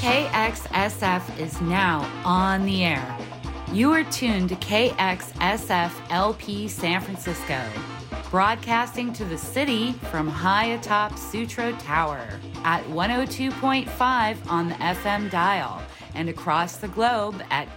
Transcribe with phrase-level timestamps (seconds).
[0.00, 3.18] KXSF is now on the air.
[3.72, 7.62] You are tuned to KXSF LP San Francisco,
[8.32, 12.26] broadcasting to the city from high atop Sutro Tower
[12.64, 15.80] at 102.5 on the FM dial
[16.14, 17.68] and across the globe at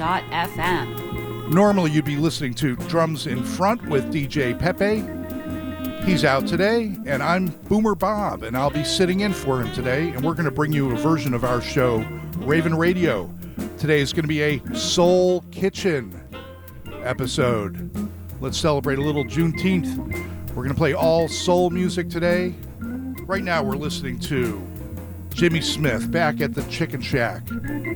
[0.00, 1.52] kxsf.fm.
[1.52, 5.04] Normally, you'd be listening to Drums in Front with DJ Pepe.
[6.06, 10.08] He's out today, and I'm Boomer Bob, and I'll be sitting in for him today.
[10.10, 11.98] And we're going to bring you a version of our show,
[12.38, 13.32] Ravin' Radio.
[13.78, 16.18] Today is going to be a Soul Kitchen
[17.02, 17.90] episode.
[18.40, 19.98] Let's celebrate a little Juneteenth.
[20.50, 22.54] We're going to play all soul music today.
[23.26, 24.66] Right now, we're listening to
[25.34, 27.46] Jimmy Smith back at the Chicken Shack.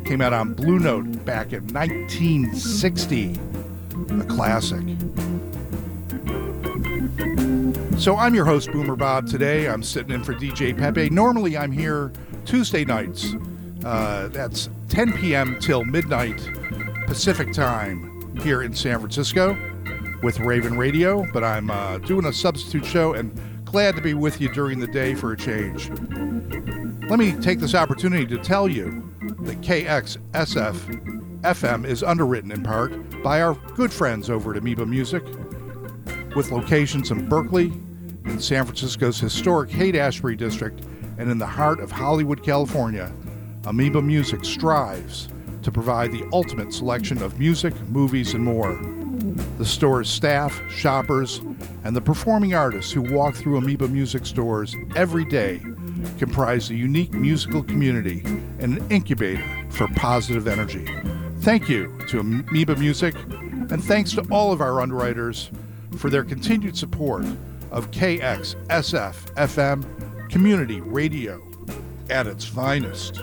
[0.04, 3.38] Came out on Blue Note back in 1960.
[4.20, 4.84] A classic.
[7.98, 9.28] So I'm your host, Boomer Bob.
[9.28, 11.10] Today I'm sitting in for DJ Pepe.
[11.10, 12.12] Normally I'm here
[12.44, 13.34] Tuesday nights.
[13.84, 15.58] Uh, that's 10 p.m.
[15.60, 16.48] till midnight
[17.06, 19.56] Pacific time here in San Francisco
[20.22, 21.26] with Ravin' Radio.
[21.32, 24.86] But I'm uh, doing a substitute show and glad to be with you during the
[24.86, 25.90] day for a change.
[27.08, 33.22] Let me take this opportunity to tell you that KXSF FM is underwritten in part
[33.22, 35.22] by our good friends over at Amoeba Music,
[36.34, 37.66] with locations in Berkeley,
[38.24, 40.80] in San Francisco's historic Haight Ashbury district,
[41.18, 43.12] and in the heart of Hollywood, California.
[43.66, 45.28] Amoeba Music strives
[45.62, 48.74] to provide the ultimate selection of music, movies, and more.
[49.58, 51.42] The store's staff, shoppers,
[51.84, 55.60] and the performing artists who walk through Amoeba Music stores every day
[56.18, 58.22] comprise a unique musical community
[58.58, 60.86] and an incubator for positive energy.
[61.40, 65.50] Thank you to Amoeba Music, and thanks to all of our underwriters
[65.98, 67.24] for their continued support
[67.70, 71.40] of KXSF FM community radio
[72.10, 73.22] at its finest.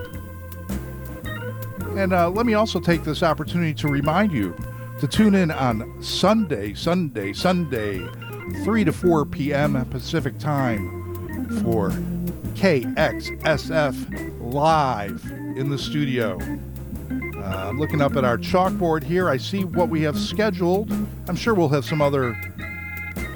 [1.96, 4.56] And uh, let me also take this opportunity to remind you
[5.00, 8.00] to tune in on Sunday, Sunday, Sunday,
[8.64, 9.84] 3 to 4 p.m.
[9.86, 11.90] Pacific time for
[12.62, 15.26] KXSF Live
[15.58, 16.38] in the studio.
[17.36, 19.30] Uh, I'm looking up at our chalkboard here.
[19.30, 20.92] I see what we have scheduled.
[21.28, 22.40] I'm sure we'll have some other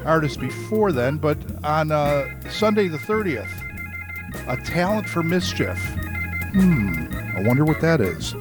[0.06, 3.50] artists before then, but on uh, Sunday the 30th,
[4.48, 5.80] A Talent for Mischief.
[6.54, 8.36] Hmm, I wonder what that is.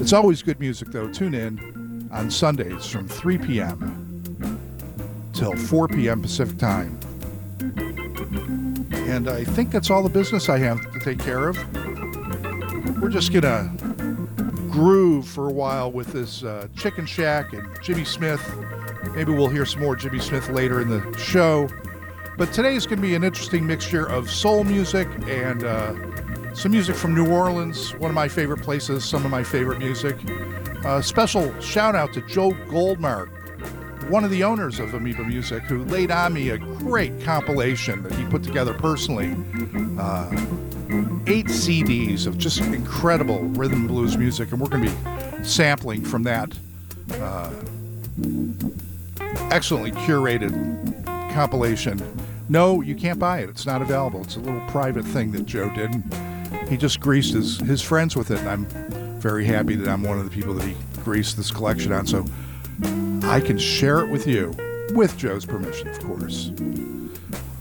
[0.00, 1.10] It's always good music, though.
[1.10, 4.60] Tune in on Sundays from 3 p.m.
[5.32, 6.22] till 4 p.m.
[6.22, 6.96] Pacific time.
[9.08, 11.56] And I think that's all the business I have to take care of.
[13.00, 13.70] We're just going to
[14.70, 18.40] groove for a while with this uh, Chicken Shack and Jimmy Smith.
[19.14, 21.68] Maybe we'll hear some more Jimmy Smith later in the show.
[22.36, 26.72] But today is going to be an interesting mixture of soul music and uh, some
[26.72, 30.16] music from New Orleans, one of my favorite places, some of my favorite music.
[30.84, 33.37] Uh, special shout out to Joe Goldmark,
[34.08, 38.12] one of the owners of Amoeba Music, who laid on me a great compilation that
[38.12, 39.36] he put together personally.
[39.98, 40.30] Uh,
[41.26, 46.22] eight CDs of just incredible rhythm blues music, and we're going to be sampling from
[46.22, 46.56] that
[47.14, 47.52] uh,
[49.50, 51.04] excellently curated
[51.34, 52.00] compilation.
[52.48, 53.50] No, you can't buy it.
[53.50, 54.22] It's not available.
[54.22, 55.90] It's a little private thing that Joe did.
[56.68, 58.66] He just greased his, his friends with it, and I'm
[59.20, 62.06] very happy that I'm one of the people that he greased this collection on.
[62.06, 62.24] So
[63.24, 64.54] I can share it with you,
[64.94, 66.52] with Joe's permission, of course.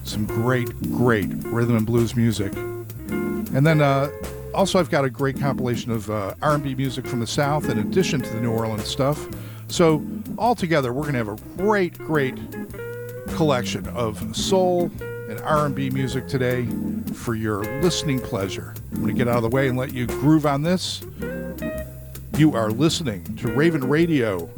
[0.04, 2.54] Some great, great rhythm and blues music.
[2.56, 4.10] And then uh,
[4.54, 8.22] also I've got a great compilation of uh, R&B music from the South in addition
[8.22, 9.28] to the New Orleans stuff.
[9.68, 10.06] So
[10.38, 12.38] altogether, we're going to have a great, great
[13.36, 14.92] collection of soul
[15.30, 16.68] and R&B music today
[17.14, 18.74] for your listening pleasure.
[18.92, 21.04] I'm going to get out of the way and let you groove on this.
[22.38, 24.50] You are listening to Ravin' Radio,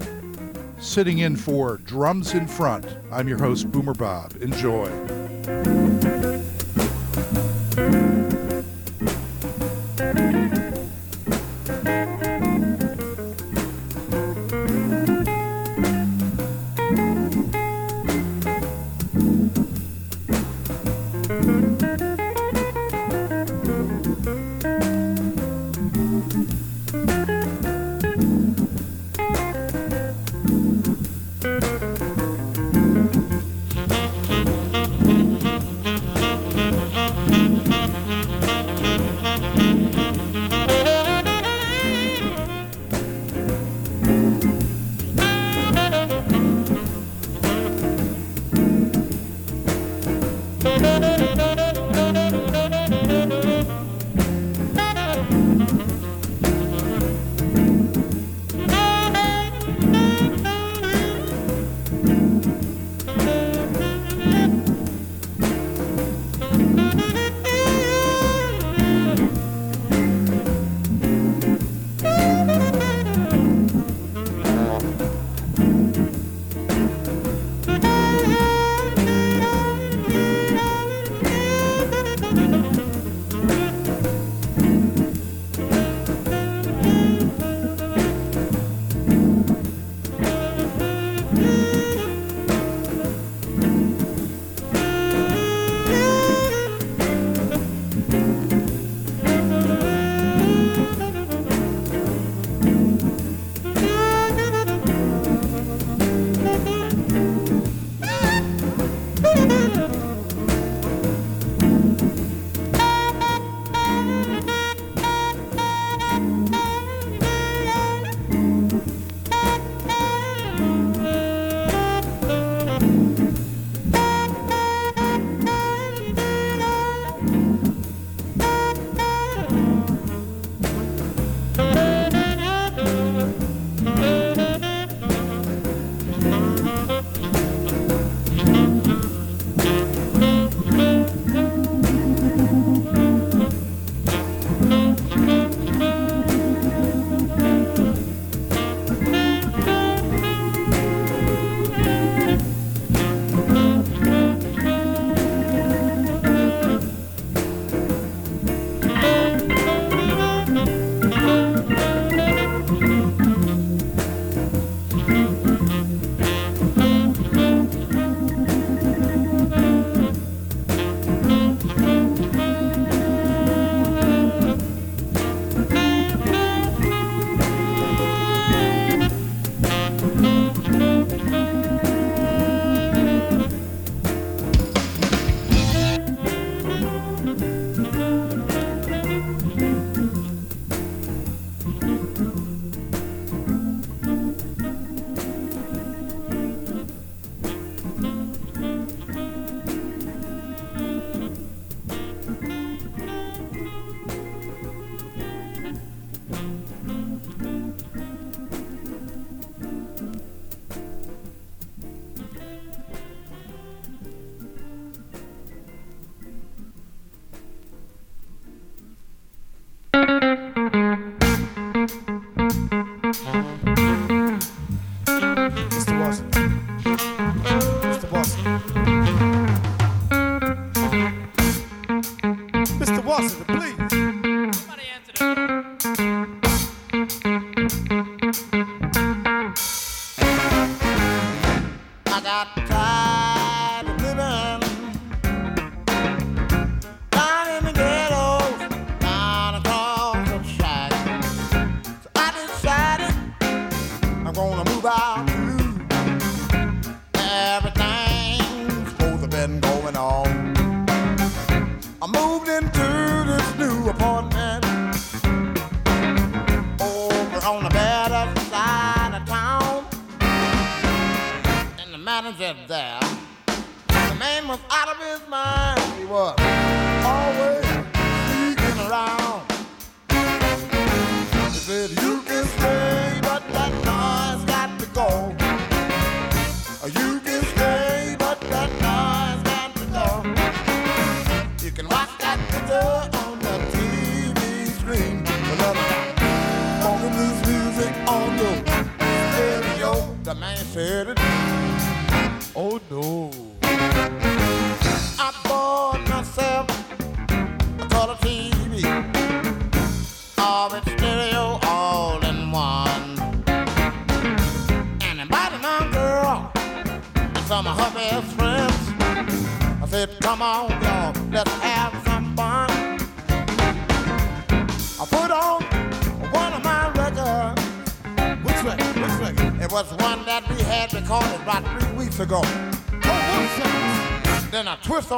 [0.79, 2.85] sitting in for Drums in Front.
[3.11, 4.35] I'm your host, Boomer Bob.
[4.41, 4.90] Enjoy.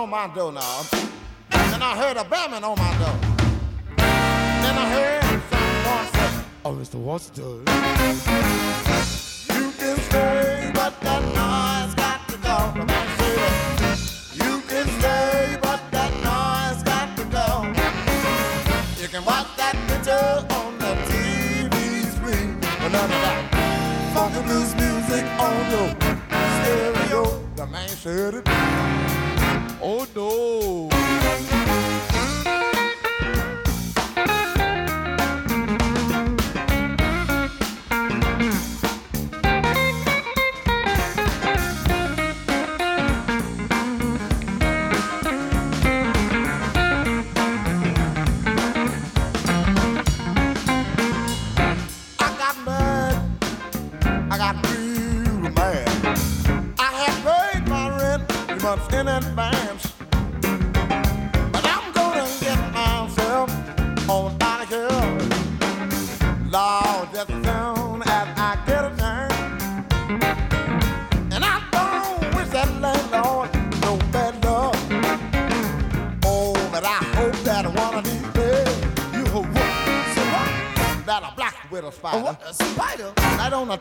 [0.01, 0.87] on my doorknob,
[1.51, 2.75] and I heard a bamming on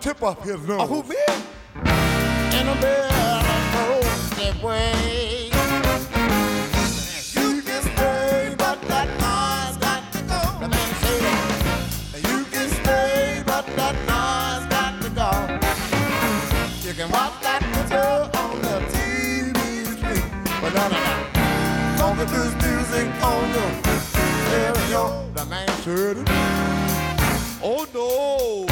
[0.01, 0.81] tip up his nose.
[0.81, 1.17] Oh, who me?
[2.55, 3.43] Annabelle
[3.77, 5.51] goes that way.
[7.35, 10.41] You can stay, but that noise got to go.
[10.61, 11.23] The man said,
[12.29, 13.95] You can stay, but that
[14.71, 15.31] got to go.
[16.89, 20.31] You can watch that picture on the TV screen,
[20.63, 20.73] but
[22.63, 23.53] music on.
[25.35, 26.17] The man said,
[27.63, 28.70] Oh no.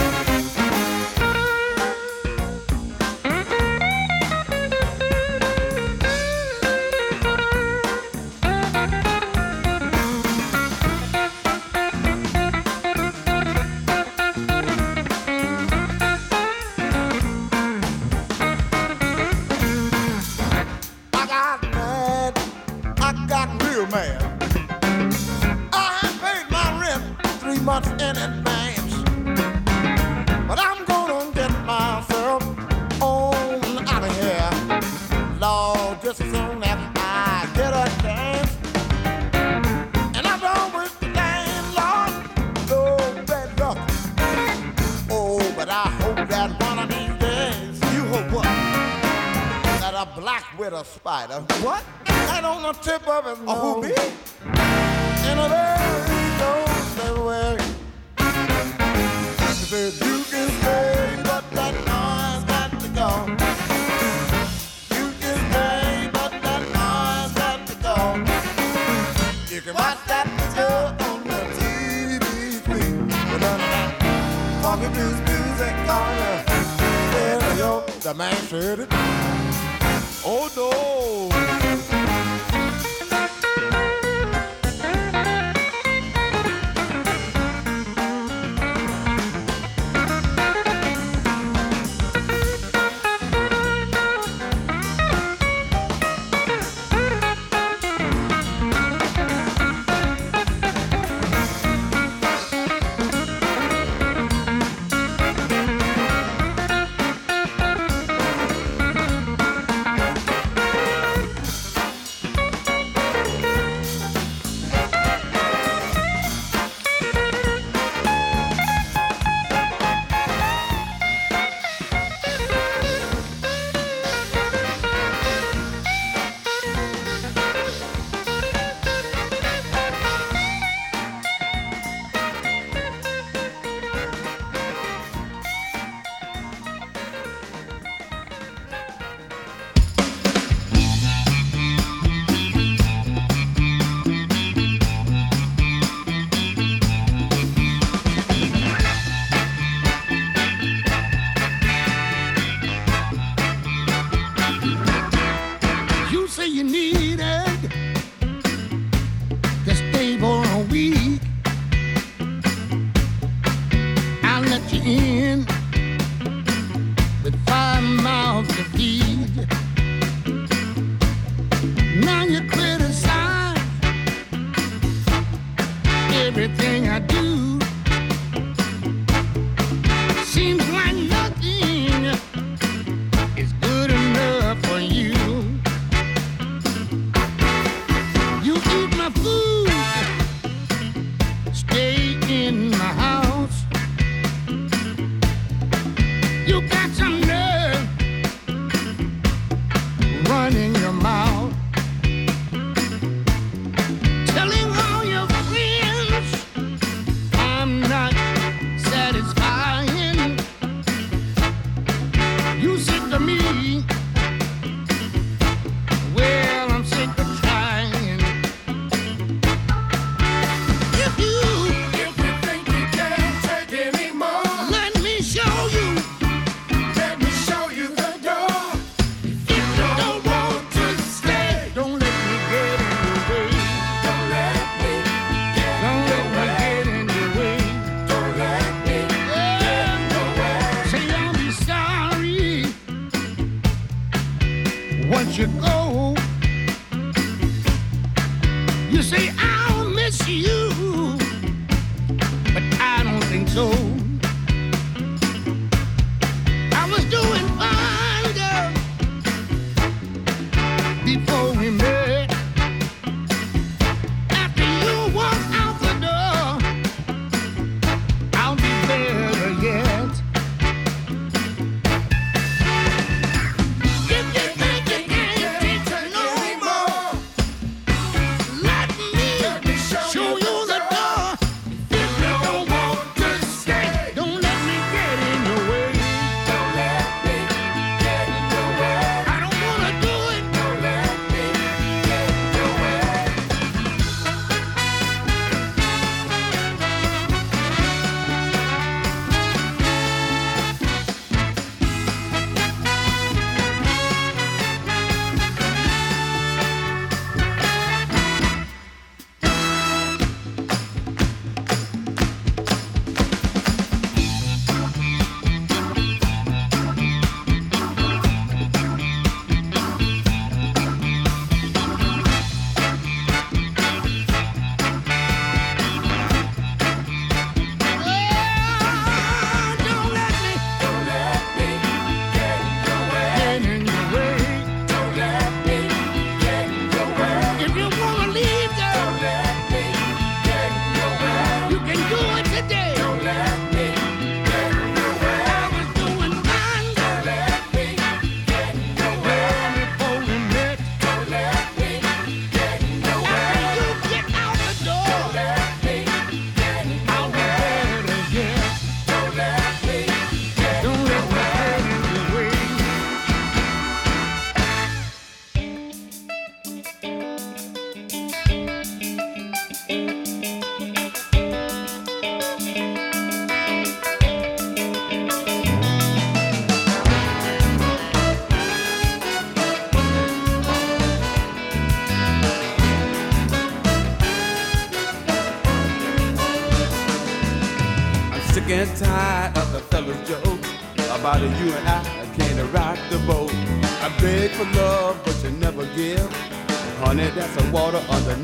[196.49, 196.78] You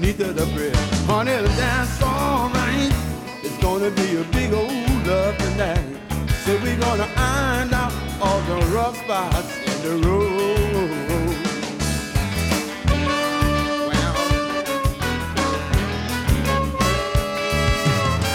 [0.04, 0.74] beneath the bridge.
[1.06, 2.92] Honey, that's alright.
[3.42, 5.96] It's gonna be a big old love tonight.
[6.44, 11.36] So we're gonna iron out all the rough spots in the road.
[13.88, 14.14] Wow.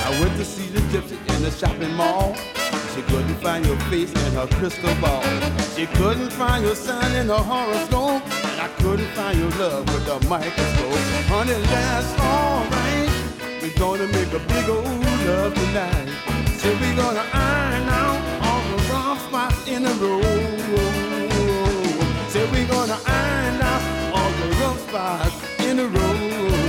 [0.05, 2.35] I went to see the gypsy in the shopping mall.
[2.95, 5.23] She couldn't find your face in her crystal ball.
[5.75, 8.38] She couldn't find your sign in her horoscope.
[8.61, 10.99] I couldn't find your love with a microscope.
[11.31, 13.09] Honey, that's alright.
[13.61, 16.09] We're gonna make a big old love tonight.
[16.57, 20.59] So we're gonna iron out all the rough spots in the road.
[22.31, 26.68] Say we're gonna iron out all the rough spots in the road.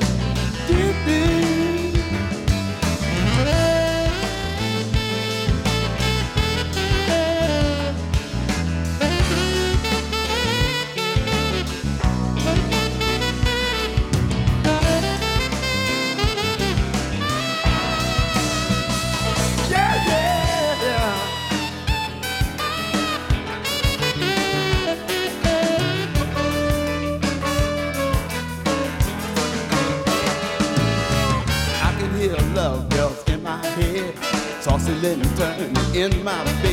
[36.01, 36.70] in my bed.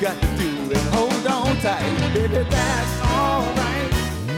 [0.00, 3.92] got to do is hold on tight, baby, that's alright.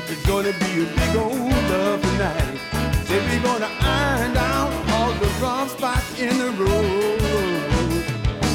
[0.09, 1.38] It's gonna be a big old
[1.70, 2.59] love tonight.
[3.05, 7.20] Say we're gonna iron out all the rough spots in the road.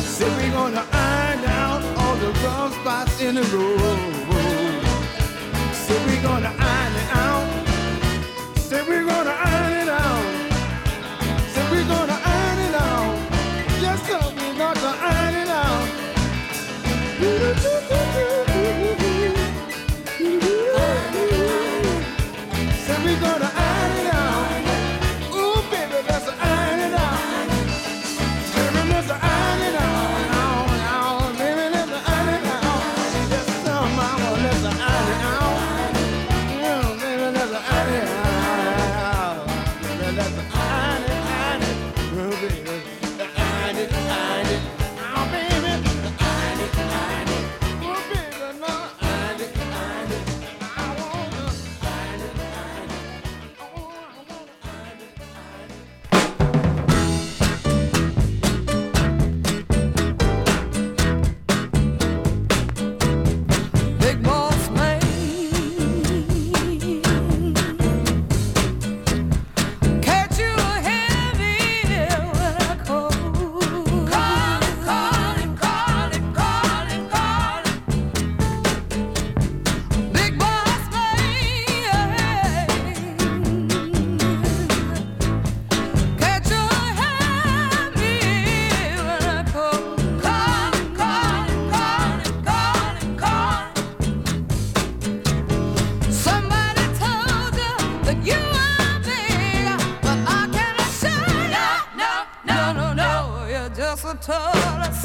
[0.02, 4.15] Say we're gonna iron out all the rough spots in the road.
[103.76, 105.05] just a total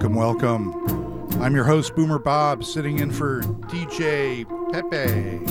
[0.00, 1.42] Welcome, welcome.
[1.42, 5.44] I'm your host, Boomer Bob, sitting in for DJ Pepe.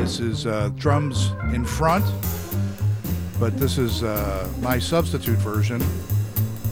[0.00, 2.04] This is uh, drums in front,
[3.40, 5.82] but this is uh, my substitute version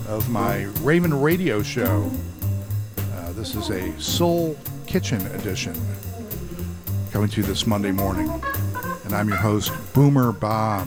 [0.07, 2.09] of my Ravin' Radio show.
[3.15, 4.57] Uh, this is a Soul
[4.87, 5.75] Kitchen edition
[7.11, 8.31] coming to you this Monday morning.
[9.07, 10.87] And I'm your host, Boomer Bob.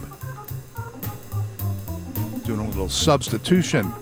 [2.46, 3.93] Doing a little substitution.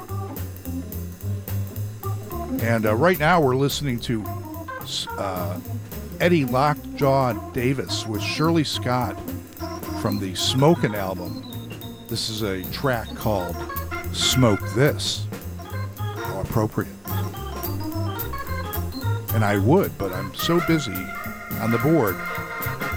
[2.71, 4.23] And uh, right now we're listening to
[5.17, 5.59] uh,
[6.21, 9.19] Eddie Lockjaw Davis with Shirley Scott
[10.01, 11.69] from the Smokin' album.
[12.07, 13.57] This is a track called
[14.13, 15.27] Smoke This.
[15.97, 16.95] How appropriate.
[19.33, 20.95] And I would, but I'm so busy
[21.59, 22.15] on the board.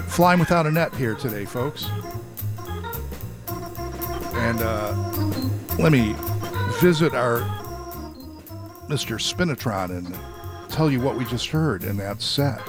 [0.07, 1.85] Flying without a net here today, folks.
[4.35, 4.95] And uh,
[5.77, 6.15] let me
[6.79, 7.64] visit our
[8.87, 9.19] Mr.
[9.19, 10.17] Spinitron and
[10.69, 12.61] tell you what we just heard in that set.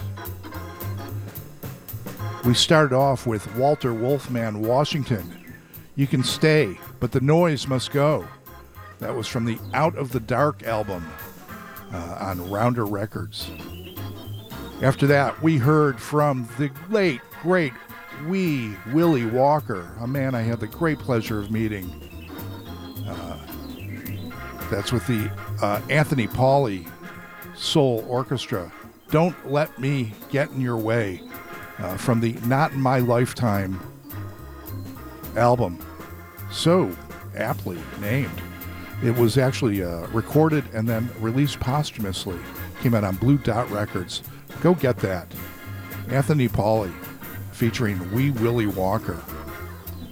[2.45, 5.55] We started off with Walter Wolfman Washington.
[5.97, 8.27] You can stay, but the noise must go.
[9.01, 11.07] That was from the Out of the Dark album
[11.93, 13.51] uh, on Rounder Records.
[14.83, 17.73] After that, we heard from the late, great
[18.27, 22.06] wee Willie Walker, a man I had the great pleasure of meeting.
[24.71, 25.31] That's with the
[25.63, 26.85] uh, Anthony Paule
[27.55, 28.73] Soul Orchestra.
[29.11, 31.23] Don't Let Me Get in Your Way
[31.79, 33.81] uh, from the Not in My Lifetime
[35.37, 35.79] album.
[36.51, 36.91] So
[37.37, 38.43] aptly named.
[39.03, 42.39] It was actually uh, recorded and then released posthumously.
[42.83, 44.23] Came out on Blue Dot Records.
[44.61, 45.33] Go get that.
[46.09, 46.91] Anthony Paule
[47.53, 49.23] featuring Wee Willie Walker.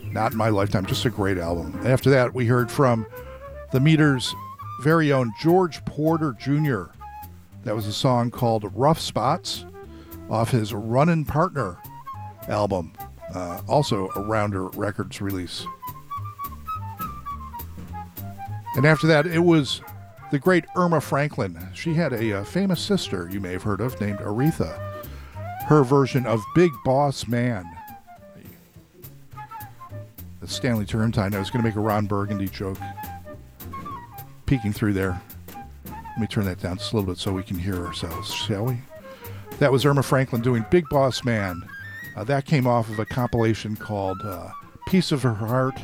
[0.04, 1.80] Not in my lifetime, just a great album.
[1.84, 3.06] After that, we heard from
[3.72, 4.34] the Meters'
[4.82, 6.84] very own George Porter Jr.
[7.64, 9.64] That was a song called Rough Spots
[10.28, 11.78] off his Runnin' Partner
[12.48, 12.92] album,
[13.34, 15.66] uh, also a Rounder Records release.
[18.76, 19.80] And after that, it was
[20.30, 21.56] the great Erma Franklin.
[21.74, 24.76] She had a, uh, famous sister you may have heard of named Aretha.
[25.66, 27.64] Her version of Big Boss Man.
[30.40, 31.34] The Stanley Turrentine.
[31.34, 32.78] I was going to make a Ron Burgundy joke.
[34.46, 35.20] Peeking through there.
[35.86, 38.66] Let me turn that down just a little bit so we can hear ourselves, shall
[38.66, 38.78] we?
[39.58, 41.62] That was Erma Franklin doing Big Boss Man.
[42.16, 44.50] Uh, that came off of a compilation called uh,
[44.88, 45.80] Piece of Her Heart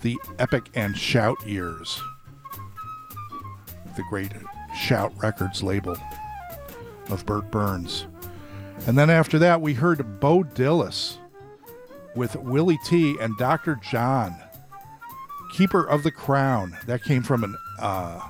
[0.00, 2.00] The Epic and Shout Years.
[3.96, 4.32] The great
[4.74, 5.96] Shout Records label
[7.10, 8.06] of Bert Berns.
[8.86, 11.18] And then after that, we heard Bo Dollis
[12.14, 13.76] with Willie T and Dr.
[13.76, 14.34] John,
[15.52, 16.76] Keeper of the Crown.
[16.86, 18.20] That came from an uh,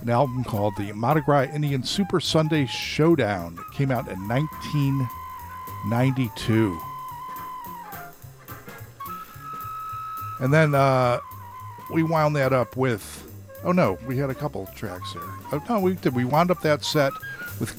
[0.00, 3.58] an album called the Mardi Gras Indian Super Sunday Showdown.
[3.58, 6.78] It came out in 1992.
[10.40, 11.18] And then uh,
[11.92, 13.24] we wound that up with.
[13.64, 15.22] Oh no, we had a couple tracks there.
[15.52, 16.14] Oh no, we did.
[16.14, 17.12] We wound up that set
[17.58, 17.76] with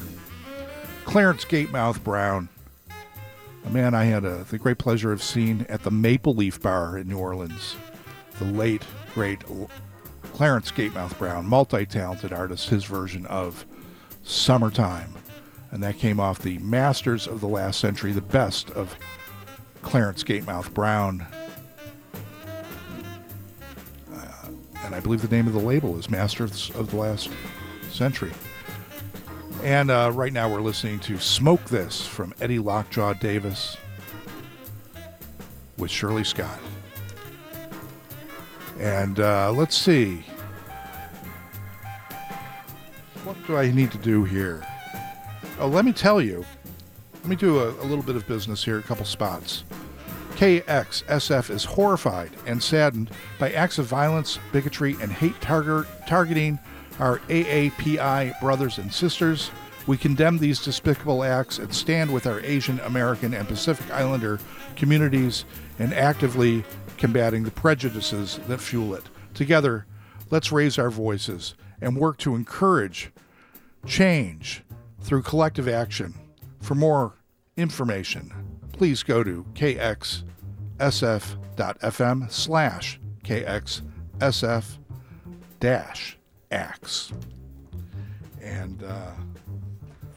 [1.05, 2.49] Clarence Gatemouth Brown,
[3.65, 6.97] a man I had a, the great pleasure of seeing at the Maple Leaf Bar
[6.97, 7.77] in New Orleans.
[8.39, 8.83] The late,
[9.13, 9.43] great
[10.33, 13.65] Clarence Gatemouth Brown, multi talented artist, his version of
[14.23, 15.13] Summertime.
[15.71, 18.95] And that came off the Masters of the Last Century, the best of
[19.81, 21.27] Clarence Gatemouth Brown.
[24.11, 24.47] Uh,
[24.85, 27.29] and I believe the name of the label is Masters of the Last
[27.91, 28.31] Century.
[29.63, 33.75] And uh, right now we're listening to Smoke This from Eddie Lockjaw Davis
[35.77, 36.59] with Shirley Scott.
[38.79, 40.23] And uh, let's see.
[43.25, 44.65] What do I need to do here?
[45.59, 46.45] Oh, let me tell you.
[47.15, 49.65] Let me do a, a little bit of business here, a couple spots.
[50.35, 56.57] KXSF is horrified and saddened by acts of violence, bigotry, and hate target, targeting
[56.97, 59.51] our AAPI brothers and sisters.
[59.85, 64.39] We condemn these despicable acts and stand with our Asian American and Pacific Islander
[64.77, 65.43] communities
[65.77, 66.63] and actively
[66.99, 69.05] combating the prejudices that fuel it.
[69.33, 69.87] Together,
[70.29, 73.11] let's raise our voices and work to encourage
[73.87, 74.63] change
[75.01, 76.13] through collective action.
[76.61, 77.13] For more
[77.55, 78.31] information,
[78.73, 80.21] please go to kxsf.fm
[82.31, 84.65] slash kxsf
[85.59, 86.17] dash
[86.51, 87.13] acts.
[88.41, 89.11] And uh,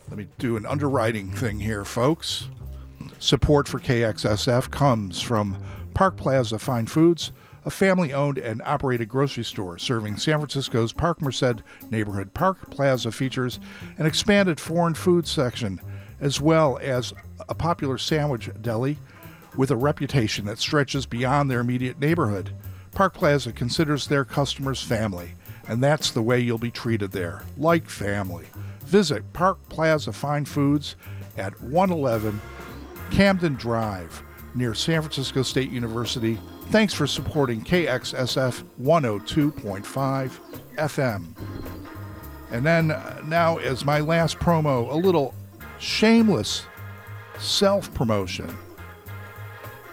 [0.09, 2.49] let me do an underwriting thing here, folks.
[3.19, 5.57] Support for KXSF comes from
[5.95, 7.33] Park Plaza Fine Foods,
[7.65, 12.35] a family owned and operated grocery store serving San Francisco's Park Merced neighborhood.
[12.35, 13.61] Park Plaza features
[13.99, 15.81] an expanded foreign food section
[16.21, 17.13] as well as
[17.49, 18.99] a popular sandwich deli
[19.57, 22.51] with a reputation that stretches beyond their immediate neighborhood.
[22.93, 25.35] Park Plaza considers their customers family,
[25.67, 28.47] and that's the way you'll be treated there, like family.
[28.85, 30.97] Visit Park Plaza Fine Foods
[31.37, 32.41] at 111
[33.11, 34.23] Camden Drive
[34.55, 36.39] near San Francisco State University.
[36.67, 40.41] Thanks for supporting KXSF 102.5
[40.77, 41.27] FM.
[42.51, 45.35] And then, uh, now, as my last promo, a little
[45.79, 46.67] shameless
[47.39, 48.55] self promotion.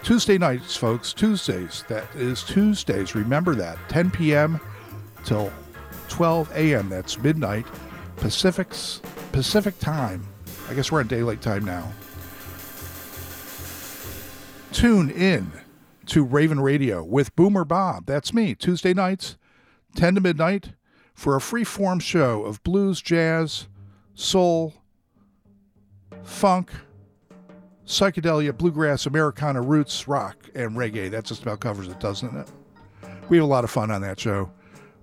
[0.02, 1.84] Tuesday nights, folks, Tuesdays.
[1.88, 3.14] That is Tuesdays.
[3.14, 3.78] Remember that.
[3.88, 4.60] 10 p.m.
[5.24, 5.52] till
[6.08, 6.88] 12 a.m.
[6.88, 7.66] That's midnight
[8.16, 9.00] Pacific's
[9.32, 10.26] Pacific time.
[10.68, 11.90] I guess we're on daylight time now.
[14.72, 15.50] Tune in
[16.06, 18.06] to Ravin' Radio with Boomer Bob.
[18.06, 18.54] That's me.
[18.54, 19.36] Tuesday nights,
[19.96, 20.72] 10 to midnight,
[21.12, 23.66] for a free form show of blues, jazz,
[24.14, 24.74] soul,
[26.22, 26.70] funk,
[27.84, 31.10] psychedelia, bluegrass, Americana, roots, rock, and reggae.
[31.10, 32.48] That just about covers it, doesn't it?
[33.28, 34.50] We have a lot of fun on that show.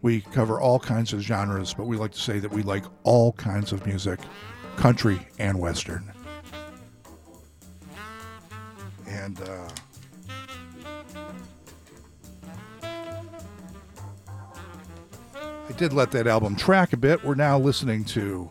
[0.01, 3.33] We cover all kinds of genres, but we like to say that we like all
[3.33, 4.19] kinds of music,
[4.77, 6.13] country and western.
[9.07, 9.69] And uh,
[15.69, 17.23] I did let that album track a bit.
[17.23, 18.49] We're now listening to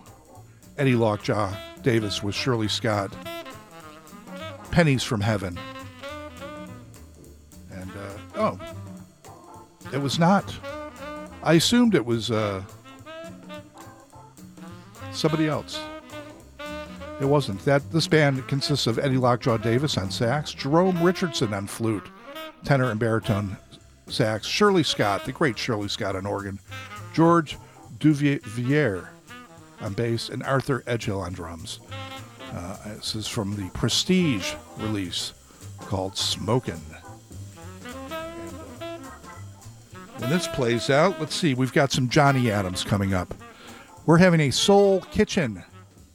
[0.79, 3.15] Eddie Lockjaw Davis with Shirley Scott,
[4.71, 5.59] Pennies from Heaven.
[7.71, 8.59] And, uh, oh,
[9.93, 10.55] it was not.
[11.43, 12.63] I assumed it was uh,
[15.13, 15.79] somebody else.
[17.21, 17.65] It wasn't.
[17.65, 22.07] That this band consists of Eddie Lockjaw Davis on sax, Jerome Richardson on flute,
[22.65, 23.57] tenor and baritone
[24.07, 26.59] sax, Shirley Scott, the great Shirley Scott on organ,
[27.15, 27.57] George
[27.99, 29.09] Duvivier
[29.81, 31.81] on bass, and Arthur Edgehill on drums.
[32.53, 35.33] Uh, this is from the Prestige release
[35.81, 36.81] called Smokin'.
[40.19, 43.35] When this plays out, let's see, we've got some Johnny Adams coming up.
[44.07, 45.63] We're having a Soul Kitchen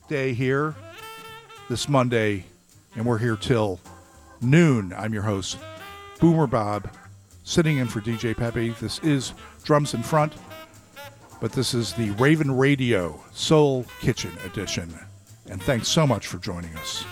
[0.07, 0.75] day here
[1.71, 2.43] this Monday,
[2.97, 3.79] and we're here till
[4.41, 4.93] noon.
[4.97, 5.57] I'm your host,
[6.19, 6.93] Boomer Bob,
[7.45, 8.71] sitting in for DJ Pepe.
[8.81, 10.33] This is Drums in Front,
[11.39, 14.93] but this is the Ravin' Radio Soul Kitchen edition.
[15.49, 17.05] And thanks so much for joining us.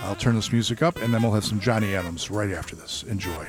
[0.00, 3.04] I'll turn this music up, and then we'll have some Johnny Adams right after this.
[3.04, 3.46] Enjoy.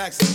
[0.00, 0.29] Like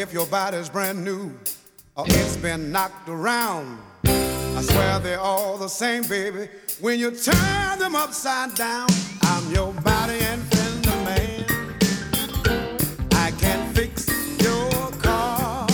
[0.00, 1.30] if your body's brand new
[1.94, 3.78] or it's been knocked around.
[4.04, 6.48] I swear they're all the same, baby.
[6.80, 8.88] When you turn them upside down,
[9.22, 11.44] I'm your body and friend of man.
[13.12, 14.08] I can fix
[14.42, 14.70] your
[15.02, 15.66] car.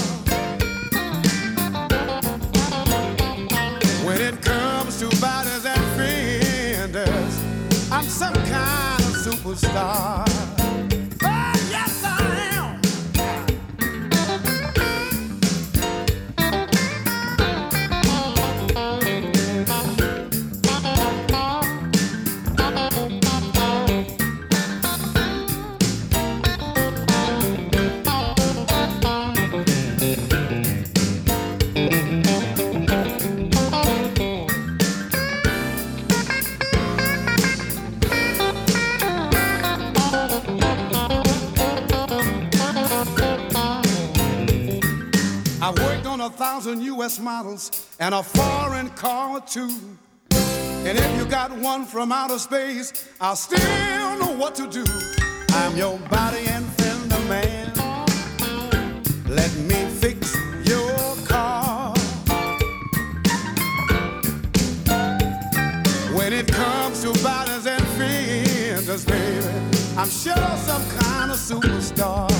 [4.05, 10.26] When it comes to bodies and fenders, I'm some kind of superstar.
[46.57, 49.69] Thousand US models and a foreign car or two.
[50.31, 54.83] And if you got one from outer space, I'll still know what to do.
[55.51, 56.65] I'm your body and
[57.13, 57.73] a man.
[59.29, 60.35] Let me fix
[60.65, 60.97] your
[61.27, 61.93] car.
[66.17, 69.47] When it comes to bodies and fenders, baby,
[69.99, 72.36] I'm sure some kind of superstar.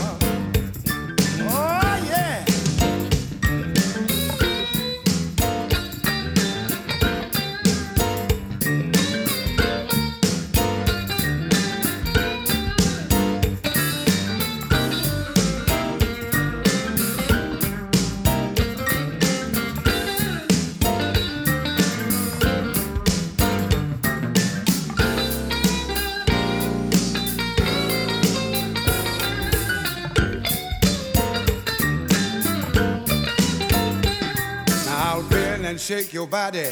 [35.87, 36.67] Shake your body,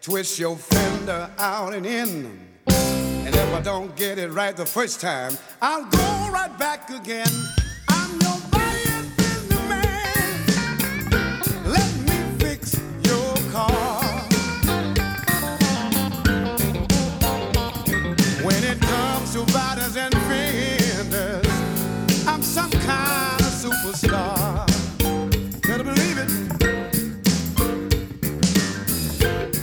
[0.00, 2.36] twist your fender out and in.
[2.66, 7.28] And if I don't get it right the first time, I'll go right back again.
[7.88, 10.40] I'm your body and fender man.
[11.64, 14.02] Let me fix your car.
[18.42, 21.46] When it comes to bodies and fenders,
[22.26, 24.35] I'm some kind of superstar.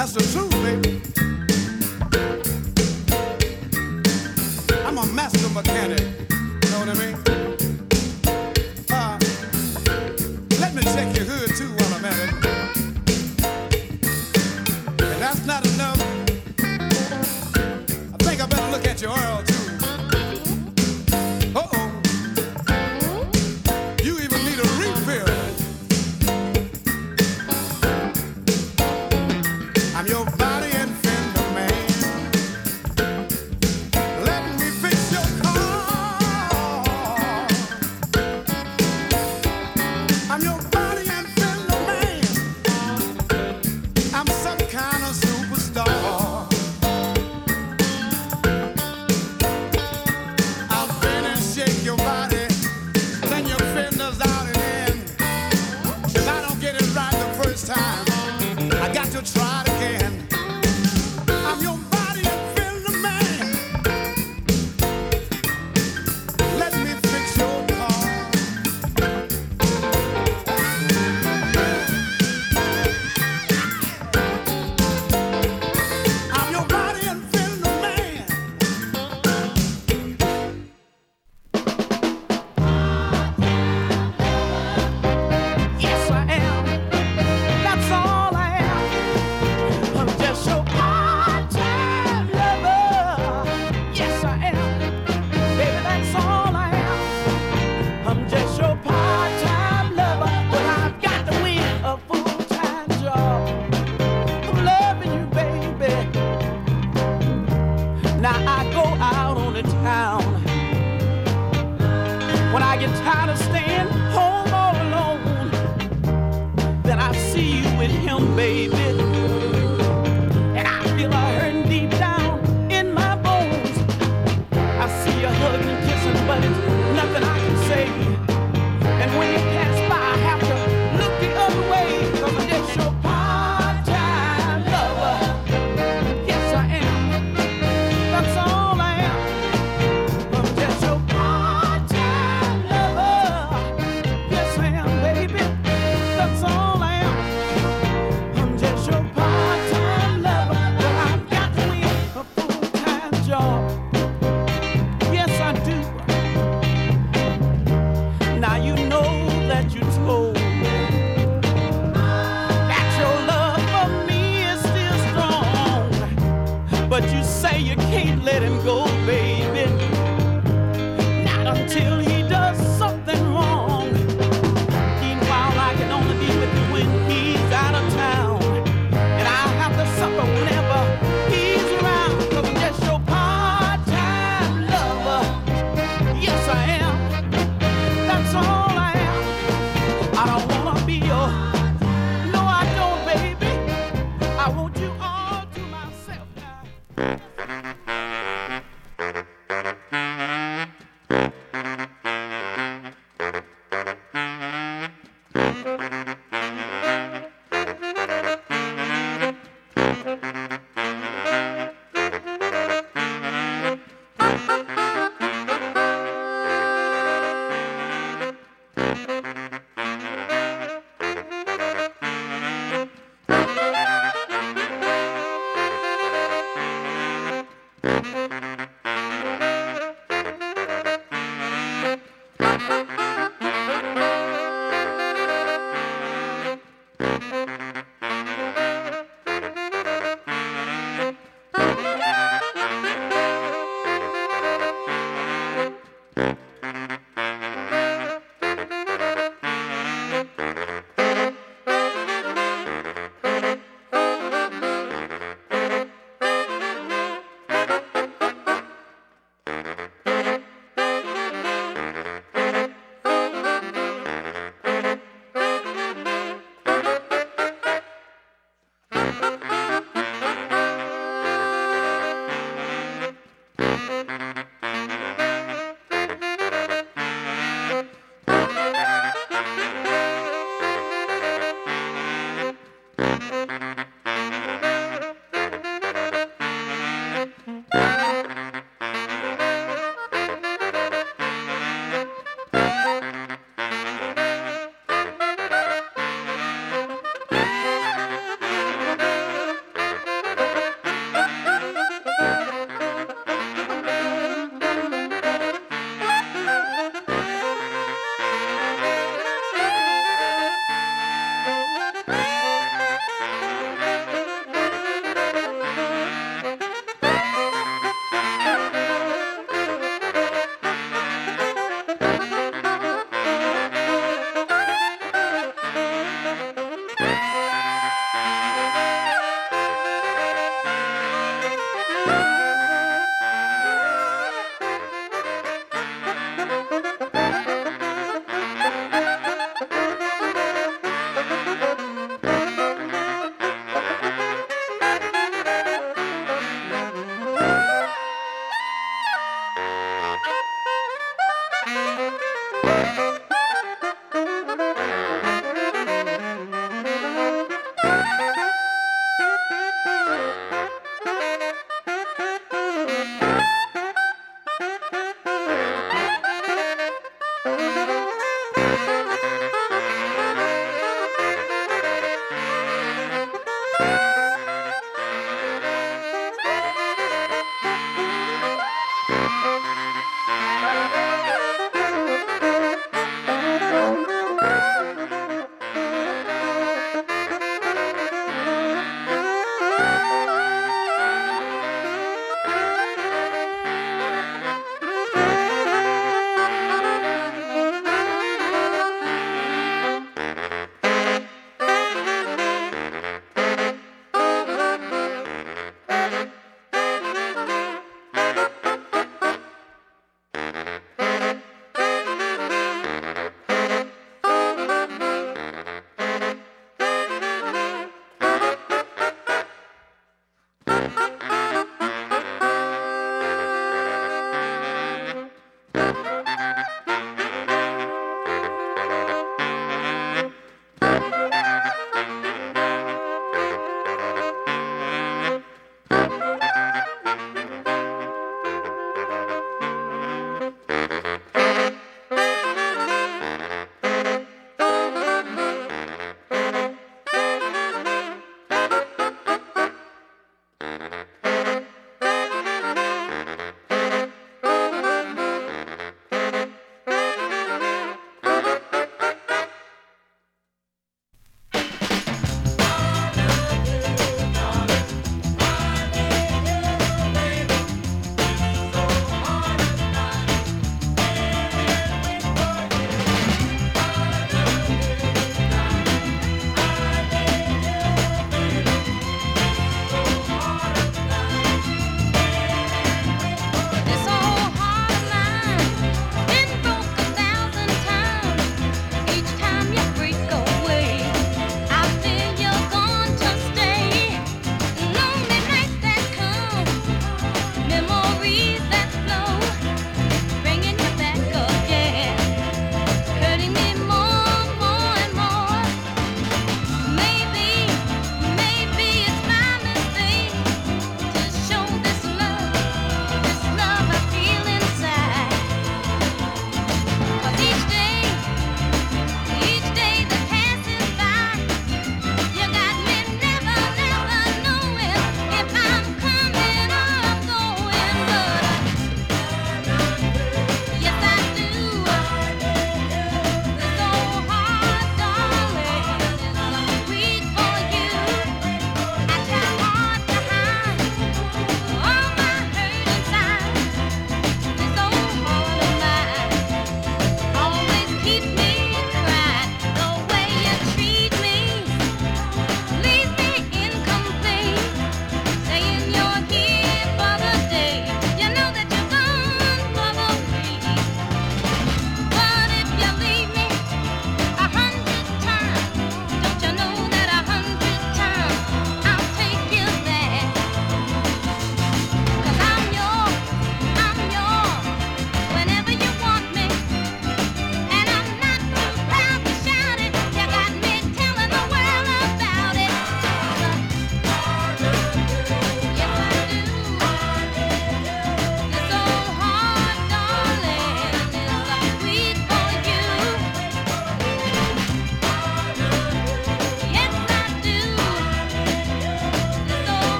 [0.00, 1.02] That's the truth, baby.
[4.86, 6.09] I'm a master mechanic.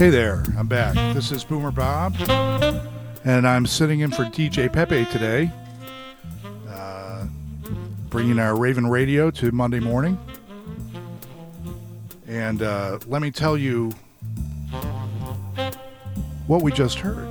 [0.00, 0.94] Hey there, I'm back.
[1.14, 2.14] This is Boomer Bob,
[3.22, 5.52] and I'm sitting in for DJ Pepe today,
[6.70, 7.26] uh,
[8.08, 10.18] bringing our Ravin' Radio to Monday morning.
[12.26, 13.90] And uh, let me tell you
[16.46, 17.28] what we just heard.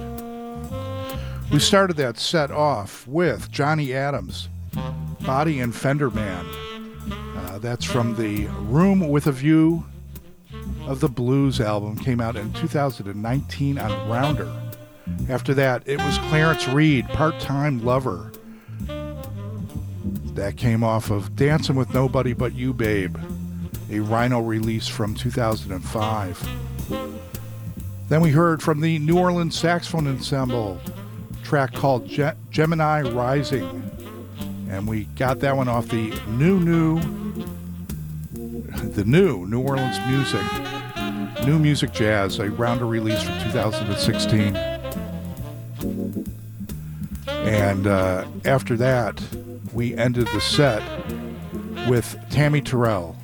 [1.52, 4.48] We started that set off with Johnny Adams,
[5.22, 6.46] Body and Fender Man.
[7.36, 9.86] Uh, that's from the Room with a View
[10.90, 14.52] of the Blues album came out in 2019 on Rounder.
[15.30, 18.32] After that, it was Clarence Reid, Part Time Lover.
[20.34, 23.16] That came off of Dancing with Nobody But You, Babe,
[23.92, 26.50] a Rhino release from 2005.
[28.08, 30.82] Then we heard from the New Orleans Saxophone Ensemble,
[31.44, 33.92] track called Ge- Gemini Rising.
[34.72, 37.00] And we got that one off the new, new,
[38.90, 40.69] the new New Orleans Music
[41.46, 44.56] New Music Jazz, a rounder release from 2016.
[47.28, 49.22] And uh, after that,
[49.74, 50.84] we ended the set
[51.88, 53.16] with Tammy Terrell,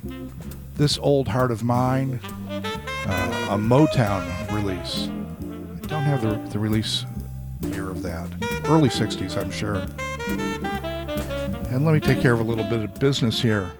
[0.74, 2.20] This Old Heart of Mine,
[3.06, 5.08] uh, a Motown release.
[5.84, 7.04] I don't have the, the release
[7.60, 8.28] year of that.
[8.64, 9.86] Early 60s, I'm sure.
[11.70, 13.70] And let me take care of a little bit of business here.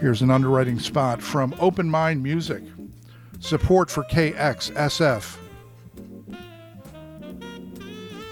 [0.00, 2.62] Here's an underwriting spot from Open Mind Music.
[3.42, 5.36] Support for KXSF.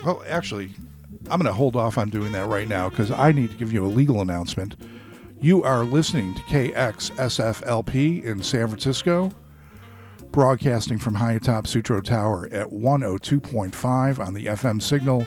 [0.04, 0.70] Well, oh, actually,
[1.28, 3.72] I'm going to hold off on doing that right now because I need to give
[3.72, 4.76] you a legal announcement.
[5.40, 9.32] You are listening to KXSFLP in San Francisco,
[10.30, 15.26] broadcasting from high atop Sutro Tower at 102.5 on the FM signal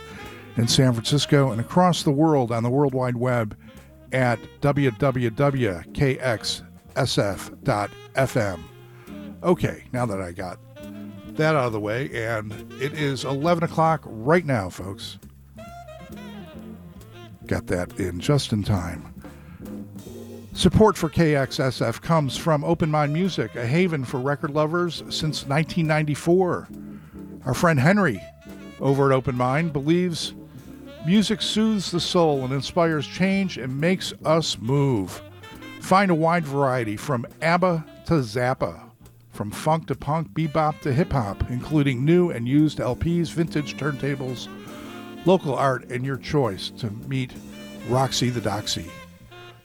[0.56, 3.58] in San Francisco and across the world on the World Wide Web
[4.14, 5.14] at www.kxsf.fm.
[9.44, 10.58] Okay, now that I got
[11.36, 15.18] that out of the way, and it is 11 o'clock right now, folks.
[17.46, 19.14] Got that in just in time.
[20.54, 26.70] Support for KXSF comes from Open Mind Music, a haven for record lovers since 1994.
[27.46, 28.22] Our friend Henry
[28.80, 30.36] over at Open Mind believes
[31.06, 35.22] music soothes the soul and inspires change and makes us move.
[35.82, 38.80] Find a wide variety from ABBA to Zappa,
[39.34, 44.48] from funk to punk, bebop to hip hop, including new and used LPs, vintage turntables,
[45.26, 47.34] local art, and your choice to meet
[47.90, 48.90] Roxy the Doxy.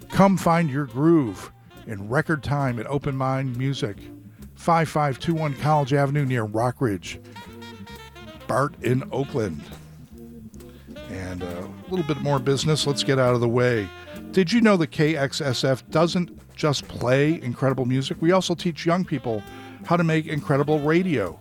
[0.08, 1.52] Come find your groove
[1.86, 3.96] in record time at Open Mind Music,
[4.54, 7.22] 5521 College Avenue near Rockridge,
[8.46, 9.62] Bart in Oakland.
[11.10, 12.86] And uh, a little bit more business.
[12.86, 13.88] Let's get out of the way.
[14.32, 18.18] Did you know that KXSF doesn't just play incredible music?
[18.20, 19.42] We also teach young people
[19.84, 21.38] how to make incredible radio.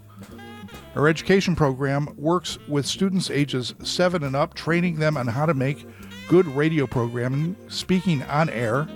[0.96, 5.54] Our education program works with students ages 7 and up, training them on how to
[5.54, 5.86] make
[6.28, 8.88] good radio programming, speaking on air,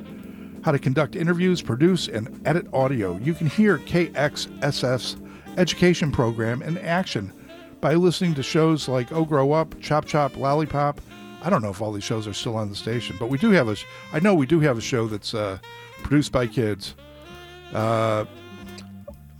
[0.63, 3.17] how to conduct interviews, produce, and edit audio.
[3.17, 5.17] You can hear KXSF's
[5.57, 7.33] education program in action
[7.81, 11.01] by listening to shows like Oh Grow Up, Chop Chop, Lollipop.
[11.43, 13.49] I don't know if all these shows are still on the station, but we do
[13.51, 13.75] have a.
[14.13, 15.57] I know we do have a show that's uh,
[16.03, 16.95] produced by kids.
[17.73, 18.25] Uh,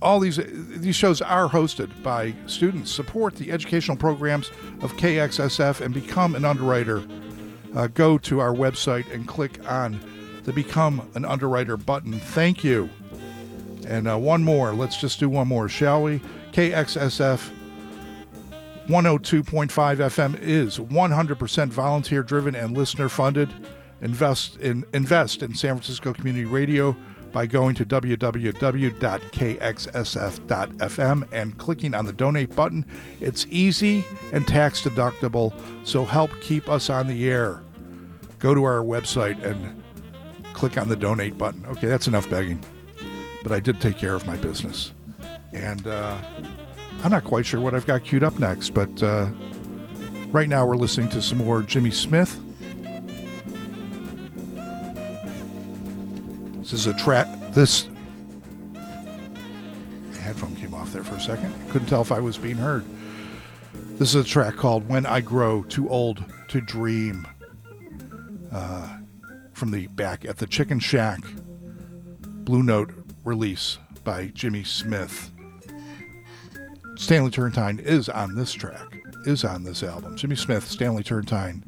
[0.02, 2.90] all these these shows are hosted by students.
[2.90, 4.50] Support the educational programs
[4.82, 7.02] of KXSF and become an underwriter.
[7.74, 9.98] Uh, go to our website and click on
[10.44, 12.12] the Become an Underwriter button.
[12.18, 12.90] Thank you.
[13.86, 14.74] And uh, one more.
[14.74, 16.20] Let's just do one more, shall we?
[16.52, 17.50] KXSF
[18.88, 23.48] 102.5 FM is 100% volunteer driven and listener funded.
[24.00, 26.96] Invest in invest in San Francisco Community Radio
[27.32, 28.52] by going to www.kxsf.fm
[31.32, 32.84] and clicking on the donate button.
[33.20, 35.52] It's easy and tax deductible,
[35.84, 37.62] so help keep us on the air.
[38.38, 39.82] Go to our website and
[40.52, 41.64] click on the donate button.
[41.66, 42.62] Okay, that's enough begging.
[43.42, 44.92] But I did take care of my business.
[45.52, 46.18] And uh,
[47.02, 49.28] I'm not quite sure what I've got queued up next, but uh,
[50.28, 52.38] right now we're listening to some more Jimmy Smith.
[56.62, 57.26] This is a track.
[57.50, 57.88] This
[60.20, 61.52] headphone came off there for a second.
[61.70, 62.84] Couldn't tell if I was being heard.
[63.98, 67.26] This is a track called "When I Grow Too Old to Dream."
[68.52, 68.98] Uh,
[69.52, 71.20] from the back at the Chicken Shack
[72.20, 72.92] Blue Note
[73.24, 75.30] release by Jimmy Smith.
[76.96, 80.16] Stanley Turrentine is on this track, is on this album.
[80.16, 81.64] Jimmy Smith, Stanley Turrentine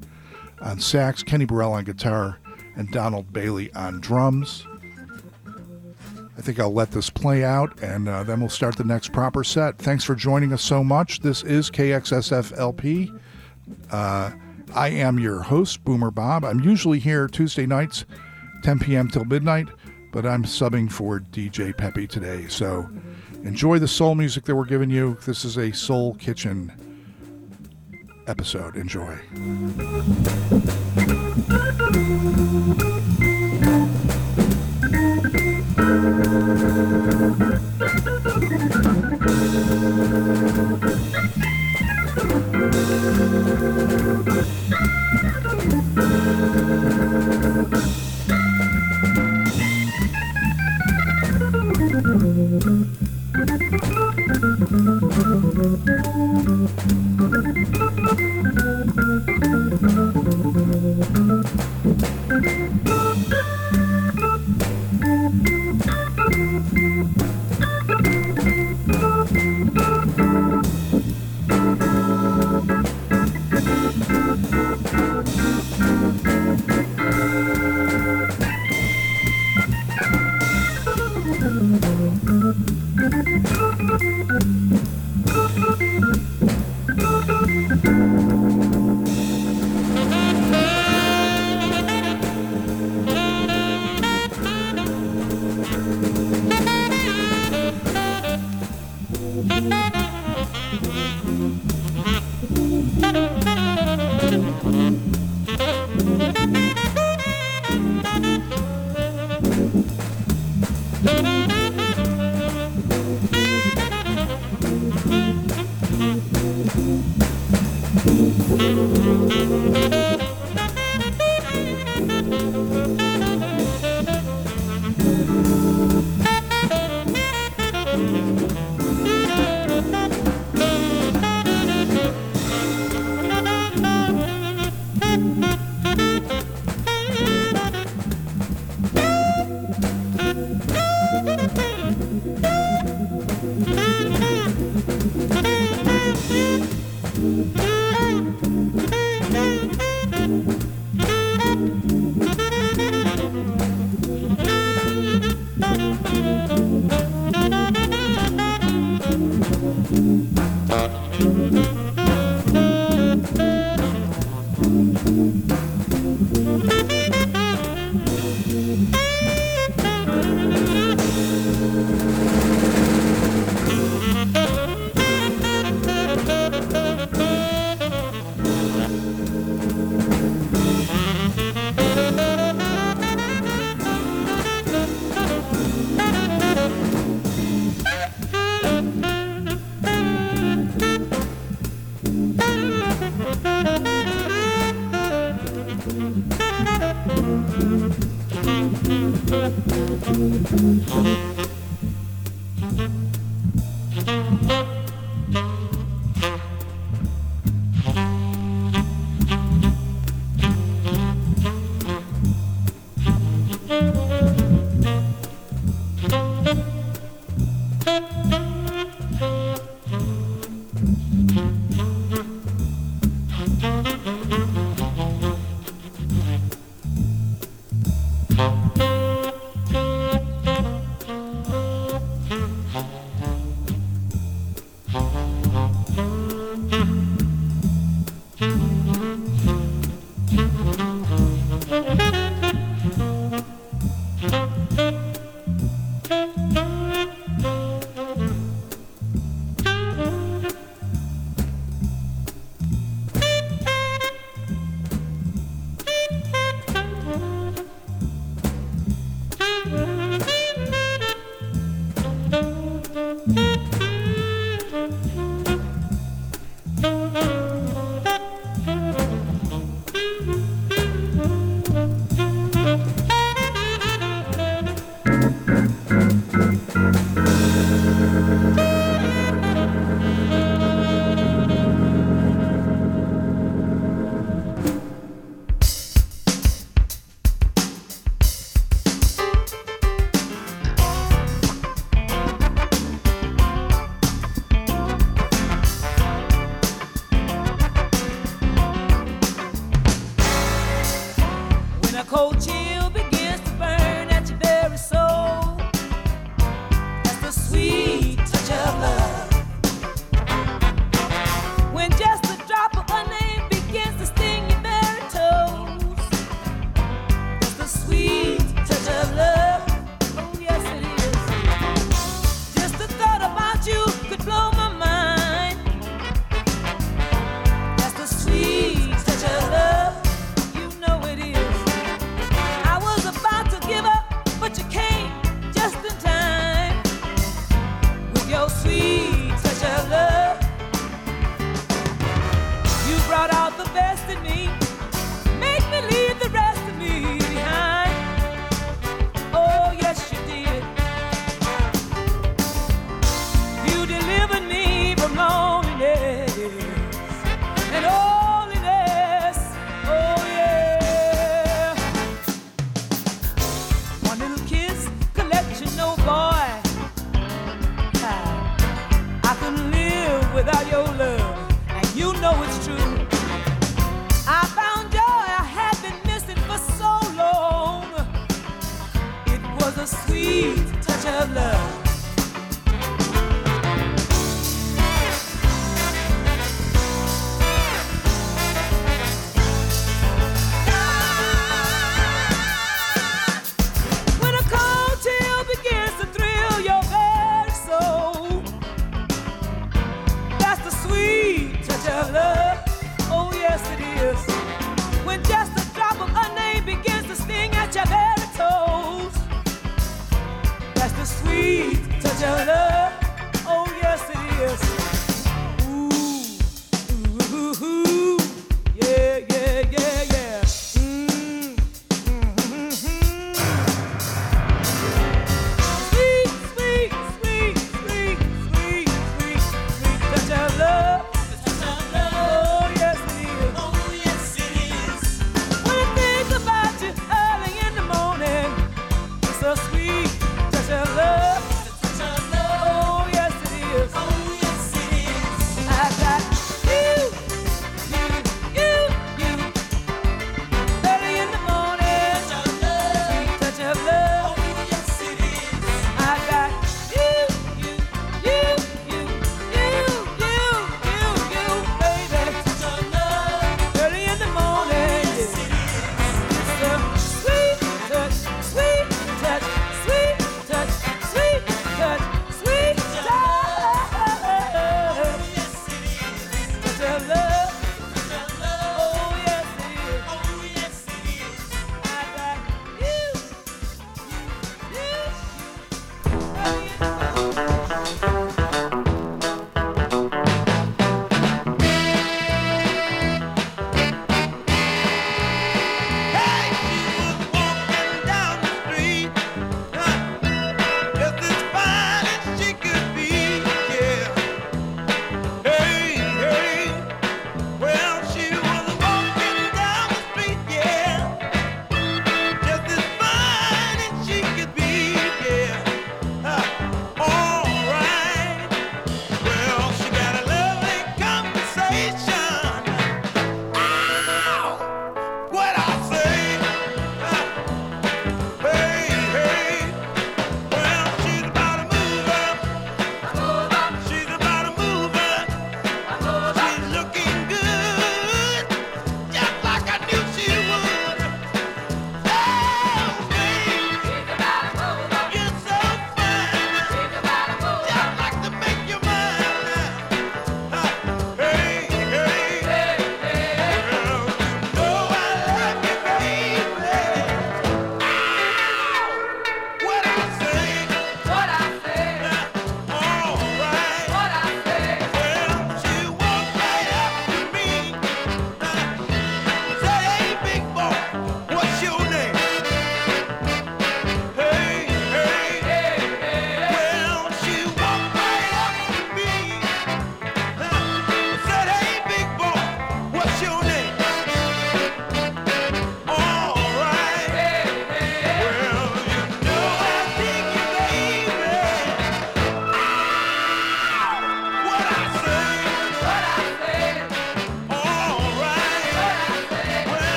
[0.61, 2.39] on sax, Kenny Burrell on guitar,
[2.77, 4.67] and Donald Bailey on drums.
[6.37, 9.45] I think I'll let this play out and uh, then we'll start the next proper
[9.45, 9.79] set.
[9.79, 11.21] Thanks for joining us so much.
[11.21, 13.21] This is KXSFLP.
[13.91, 14.31] Uh,
[14.75, 16.45] I am your host, Boomer Bob.
[16.45, 18.05] I'm usually here Tuesday nights,
[18.65, 19.09] 10 p.m.
[19.09, 19.69] till midnight,
[20.13, 22.49] but I'm subbing for DJ Pepe today.
[22.49, 22.89] So
[23.45, 25.17] enjoy the soul music that we're giving you.
[25.25, 26.73] This is a Soul Kitchen
[28.27, 28.77] episode.
[28.77, 29.19] Enjoy.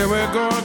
[0.00, 0.59] here we're going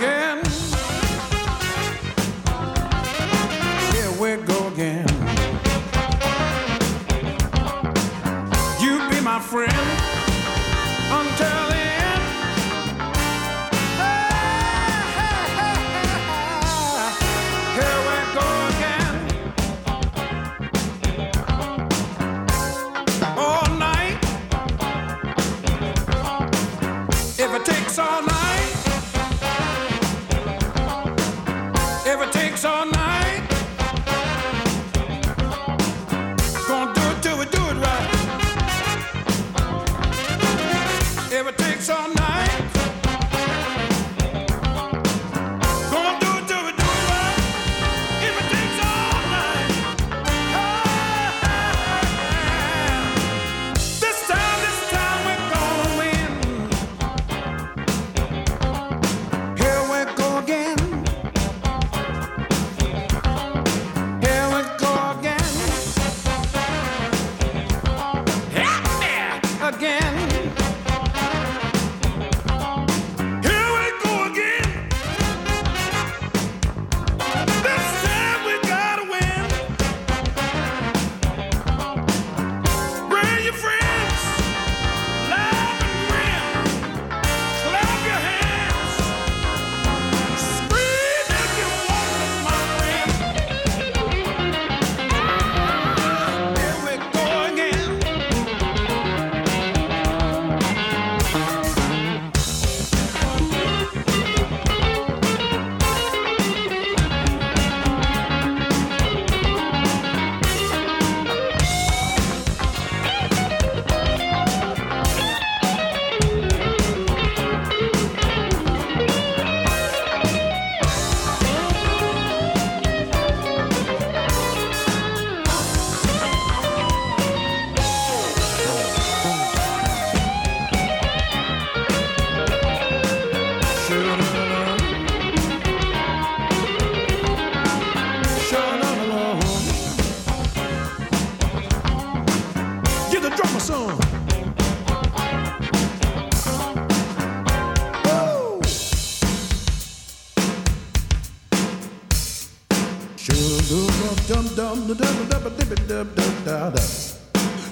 [156.46, 156.82] da da.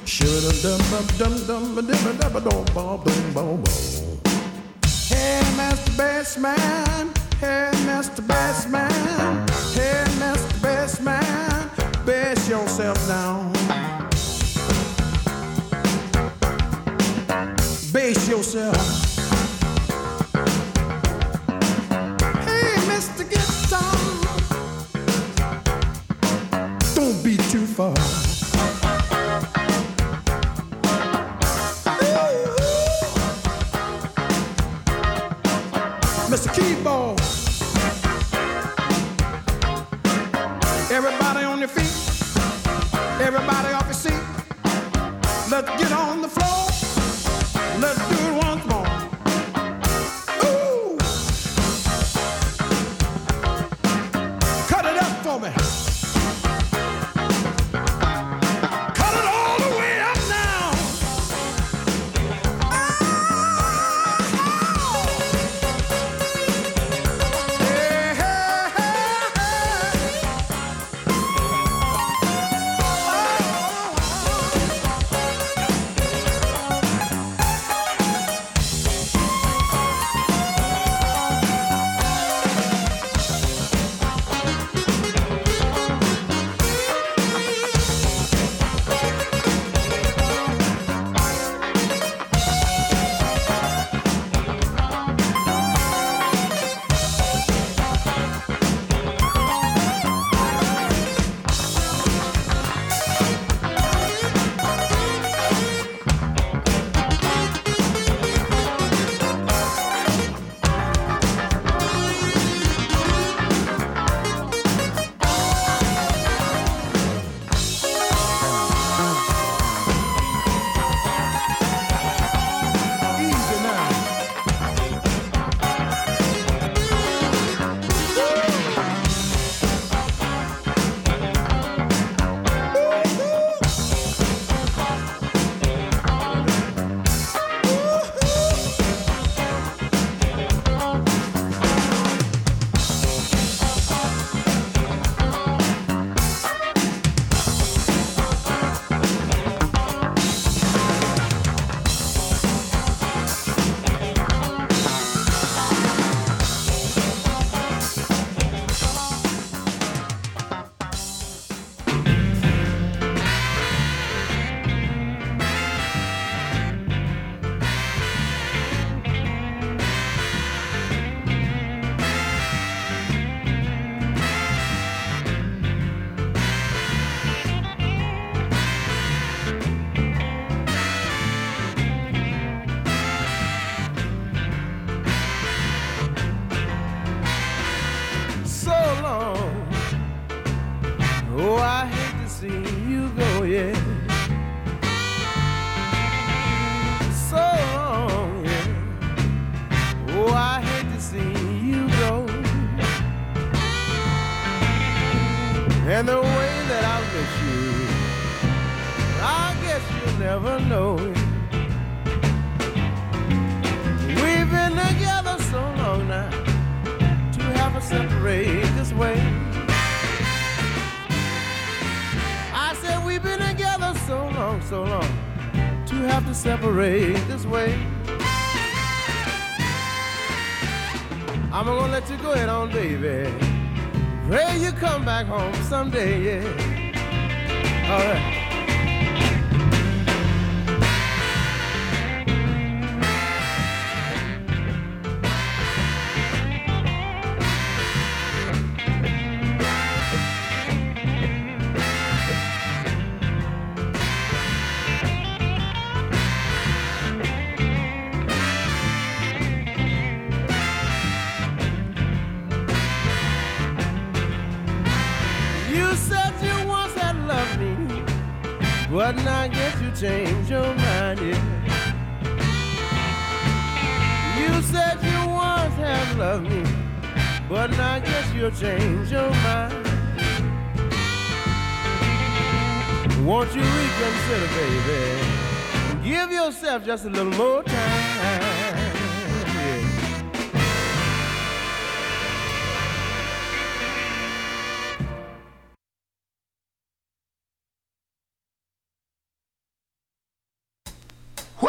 [0.06, 3.64] Shoulda dum dum dum dum dum dum dum dum dum dum
[5.10, 5.91] Hey, Mr.
[5.98, 7.06] Bassman.
[7.40, 8.22] Hey, Mr.
[8.28, 9.12] Bassman.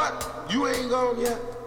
[0.04, 0.52] What?
[0.52, 1.63] You ain't gone yet?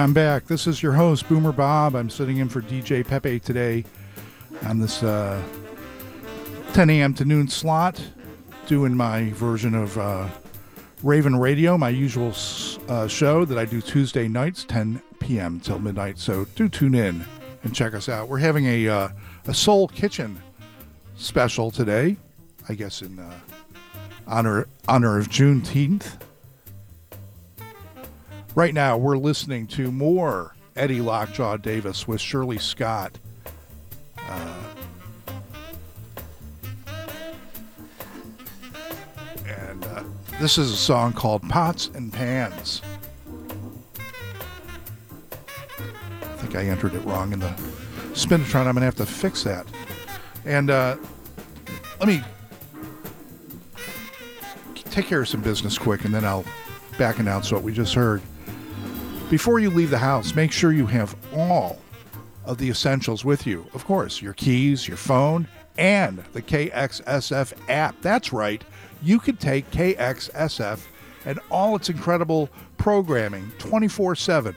[0.00, 0.46] I'm back.
[0.46, 1.94] This is your host, Boomer Bob.
[1.94, 3.84] I'm sitting in for DJ Pepe today
[4.64, 5.42] on this uh,
[6.72, 7.12] 10 a.m.
[7.12, 8.02] to noon slot,
[8.66, 10.26] doing my version of uh,
[11.02, 12.32] Ravin' Radio, my usual
[12.88, 15.60] uh, show that I do Tuesday nights, 10 p.m.
[15.60, 16.18] till midnight.
[16.18, 17.22] So do tune in
[17.62, 18.28] and check us out.
[18.28, 19.08] We're having a, uh,
[19.48, 20.40] a Soul Kitchen
[21.16, 22.16] special today,
[22.70, 23.38] I guess in uh,
[24.26, 26.18] honor honor of Juneteenth.
[28.56, 33.16] Right now, we're listening to more Eddie Lockjaw Davis with Shirley Scott.
[34.18, 34.62] Uh,
[39.46, 40.02] and uh,
[40.40, 42.82] this is a song called Pots and Pans.
[46.20, 47.54] I think I entered it wrong in the
[48.14, 48.66] Spinitron.
[48.66, 49.64] I'm going to have to fix that.
[50.44, 50.96] And uh,
[52.00, 52.20] let me
[54.74, 56.44] take care of some business quick, and then I'll
[56.98, 58.20] back announce what we just heard.
[59.30, 61.78] Before you leave the house, make sure you have all
[62.44, 63.64] of the essentials with you.
[63.74, 65.46] Of course, your keys, your phone,
[65.78, 67.94] and the KXSF app.
[68.02, 68.60] That's right,
[69.04, 70.80] you can take KXSF
[71.26, 74.56] and all its incredible programming 24 7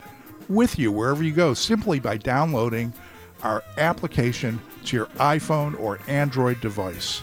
[0.50, 2.94] with you wherever you go simply by downloading
[3.44, 7.22] our application to your iPhone or Android device.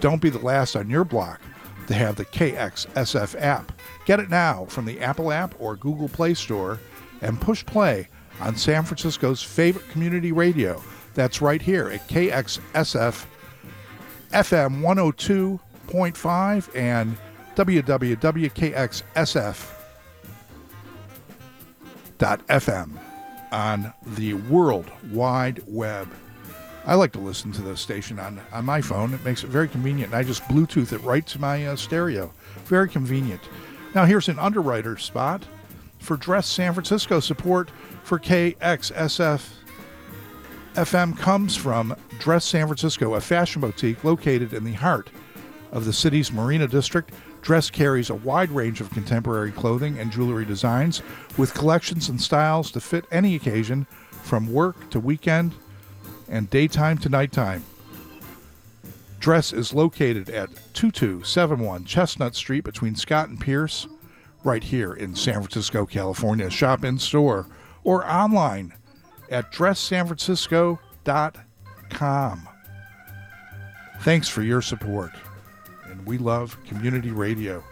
[0.00, 1.40] Don't be the last on your block
[1.86, 3.72] to have the KXSF app.
[4.06, 6.78] Get it now from the Apple app or Google Play Store
[7.20, 8.08] and push play
[8.40, 10.80] on San Francisco's favorite community radio.
[11.14, 13.26] That's right here at KXSF
[14.32, 17.16] FM 102.5 and
[17.56, 18.20] www.kxsf.fm
[23.52, 26.08] on the World Wide Web.
[26.84, 29.12] I like to listen to the station on, on my phone.
[29.14, 30.14] It makes it very convenient.
[30.14, 32.32] I just Bluetooth it right to my uh, stereo.
[32.66, 33.40] Very convenient.
[33.94, 35.46] Now, here's an underwriter spot
[35.98, 37.20] for Dress San Francisco.
[37.20, 37.70] Support
[38.04, 39.48] for KXSF
[40.74, 45.08] FM comes from Dress San Francisco, a fashion boutique located in the heart
[45.72, 47.12] of the city's Marina District,
[47.46, 51.00] Dress carries a wide range of contemporary clothing and jewelry designs
[51.38, 55.54] with collections and styles to fit any occasion from work to weekend
[56.28, 57.62] and daytime to nighttime.
[59.26, 63.88] Dress is located at 2271 Chestnut Street between Scott and Pierce,
[64.44, 66.48] right here in San Francisco, California.
[66.48, 67.48] Shop in store
[67.82, 68.72] or online
[69.28, 72.48] at dresssanfrancisco.com.
[74.02, 75.10] Thanks for your support.
[75.86, 77.64] And we love community radio.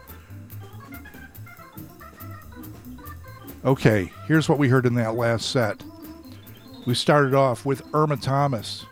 [3.65, 5.85] Okay, here's what we heard in that last set.
[6.85, 8.87] We started off with Irma Thomas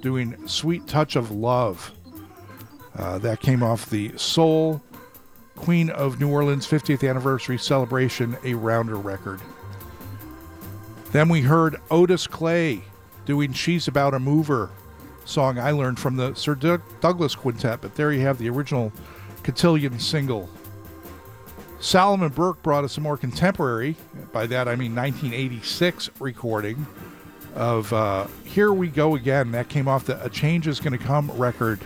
[0.00, 1.92] doing Sweet Touch of Love.
[2.96, 4.82] Uh, that came off the Soul
[5.56, 9.40] Queen of New Orleans 50th Anniversary Celebration, a rounder record.
[11.12, 12.82] Then we heard Otis Clay
[13.26, 14.70] doing She's About a Mover,
[15.24, 18.92] song I learned from the Sir Doug- Douglas Quintet, but there you have the original
[19.42, 20.48] cotillion single.
[21.78, 23.96] Solomon Burke brought us a more contemporary,
[24.32, 26.86] by that I mean 1986 recording
[27.54, 29.52] of uh, Here We Go Again.
[29.52, 31.80] That came off the A Change Is Gonna Come record,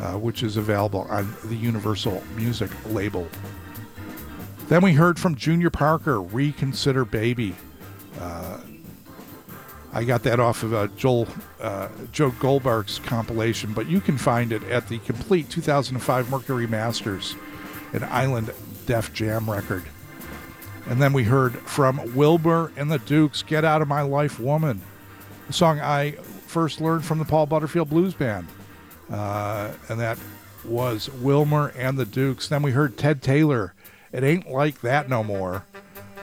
[0.00, 3.28] uh, which is available on the Universal Music label.
[4.68, 7.54] Then we heard from Junior Parker, Reconsider Baby.
[8.18, 8.60] Uh,
[9.92, 11.28] I got that off of uh, Joel
[11.60, 17.36] uh, Joe Goldberg's compilation, but you can find it at the complete 2005 Mercury Masters,
[17.92, 18.52] an Island
[18.86, 19.84] Def Jam record.
[20.86, 24.82] And then we heard from Wilbur and the Dukes, Get Out of My Life Woman,
[25.48, 26.12] a song I
[26.46, 28.48] first learned from the Paul Butterfield Blues Band.
[29.10, 30.18] Uh, and that
[30.64, 32.48] was Wilmer and the Dukes.
[32.48, 33.74] Then we heard Ted Taylor,
[34.12, 35.64] It Ain't Like That No More.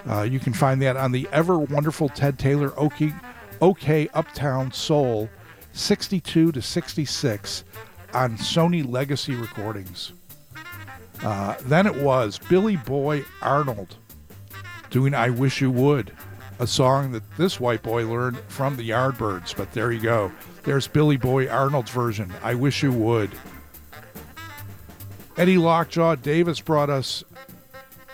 [0.08, 3.14] Uh, you can find that on the ever wonderful Ted Taylor OK,
[3.62, 5.30] OK Uptown Soul
[5.74, 7.64] 62 to 66
[8.14, 10.14] on Sony Legacy Recordings.
[11.24, 13.96] Uh, then it was Billy Boy Arnold
[14.92, 16.12] doing I Wish You Would,
[16.60, 19.56] a song that this white boy learned from the Yardbirds.
[19.58, 20.32] But there you go.
[20.64, 23.32] There's Billy Boy Arnold's version, I Wish You Would.
[25.38, 27.24] Eddie Lockjaw Davis brought us.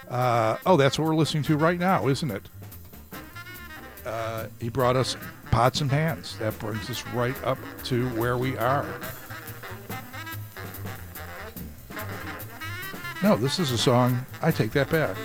[0.08, 2.44] Uh, oh, that's what we're listening to right now, isn't it?
[4.06, 5.18] Uh, he brought us
[5.52, 6.38] Pots and Pans.
[6.38, 8.86] That brings us right up to where we are.
[13.24, 14.26] No, this is a song.
[14.42, 15.18] I take that back.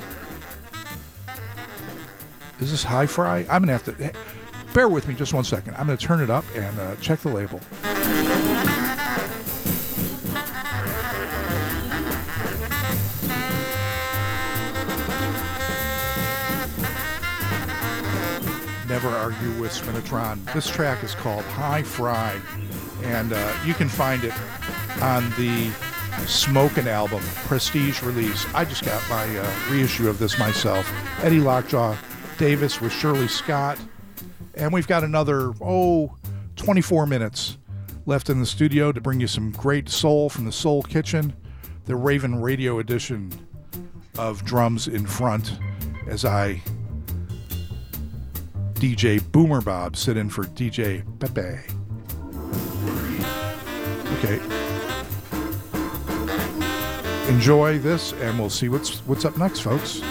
[2.63, 3.39] Is this high fry?
[3.51, 4.13] I'm gonna have to.
[4.73, 5.75] Bear with me just one second.
[5.75, 7.59] I'm gonna turn it up and uh, check the label.
[18.89, 20.53] Never argue with Spinitron.
[20.55, 22.41] This track is called High Fry,
[23.03, 24.35] and uh, you can find it
[25.03, 25.73] on the
[26.29, 28.47] Smokin' album, Prestige release.
[28.55, 30.89] I just got my uh, reissue of this myself.
[31.25, 31.97] Eddie Lockjaw
[32.43, 33.79] Davis with Shirley Scott.
[34.57, 36.17] And we've got another, oh,
[36.57, 37.57] 24 minutes
[38.05, 41.37] left in the studio to bring you some great soul from the Soul Kitchen,
[41.85, 43.31] the Ravin' Radio edition
[44.19, 45.57] of Drums in Front,
[46.09, 46.61] as I,
[48.75, 51.61] DJ Boomer Bob, sit in for DJ Pepe.
[54.19, 54.41] Okay.
[57.33, 60.03] Enjoy this, and we'll see what's what's up next, folks.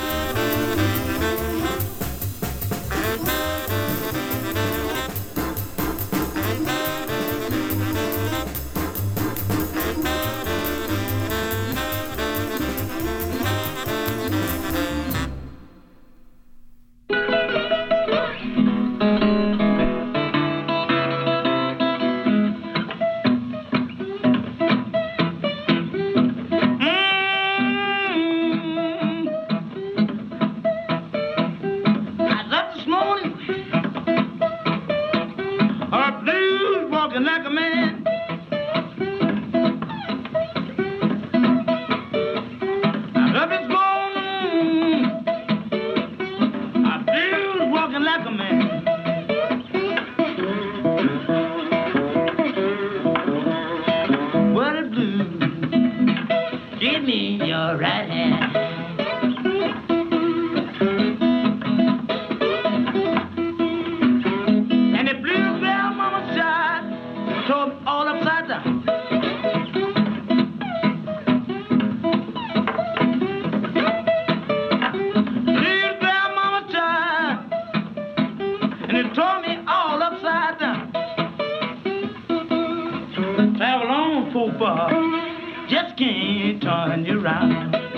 [85.71, 87.90] Just can't turn you around.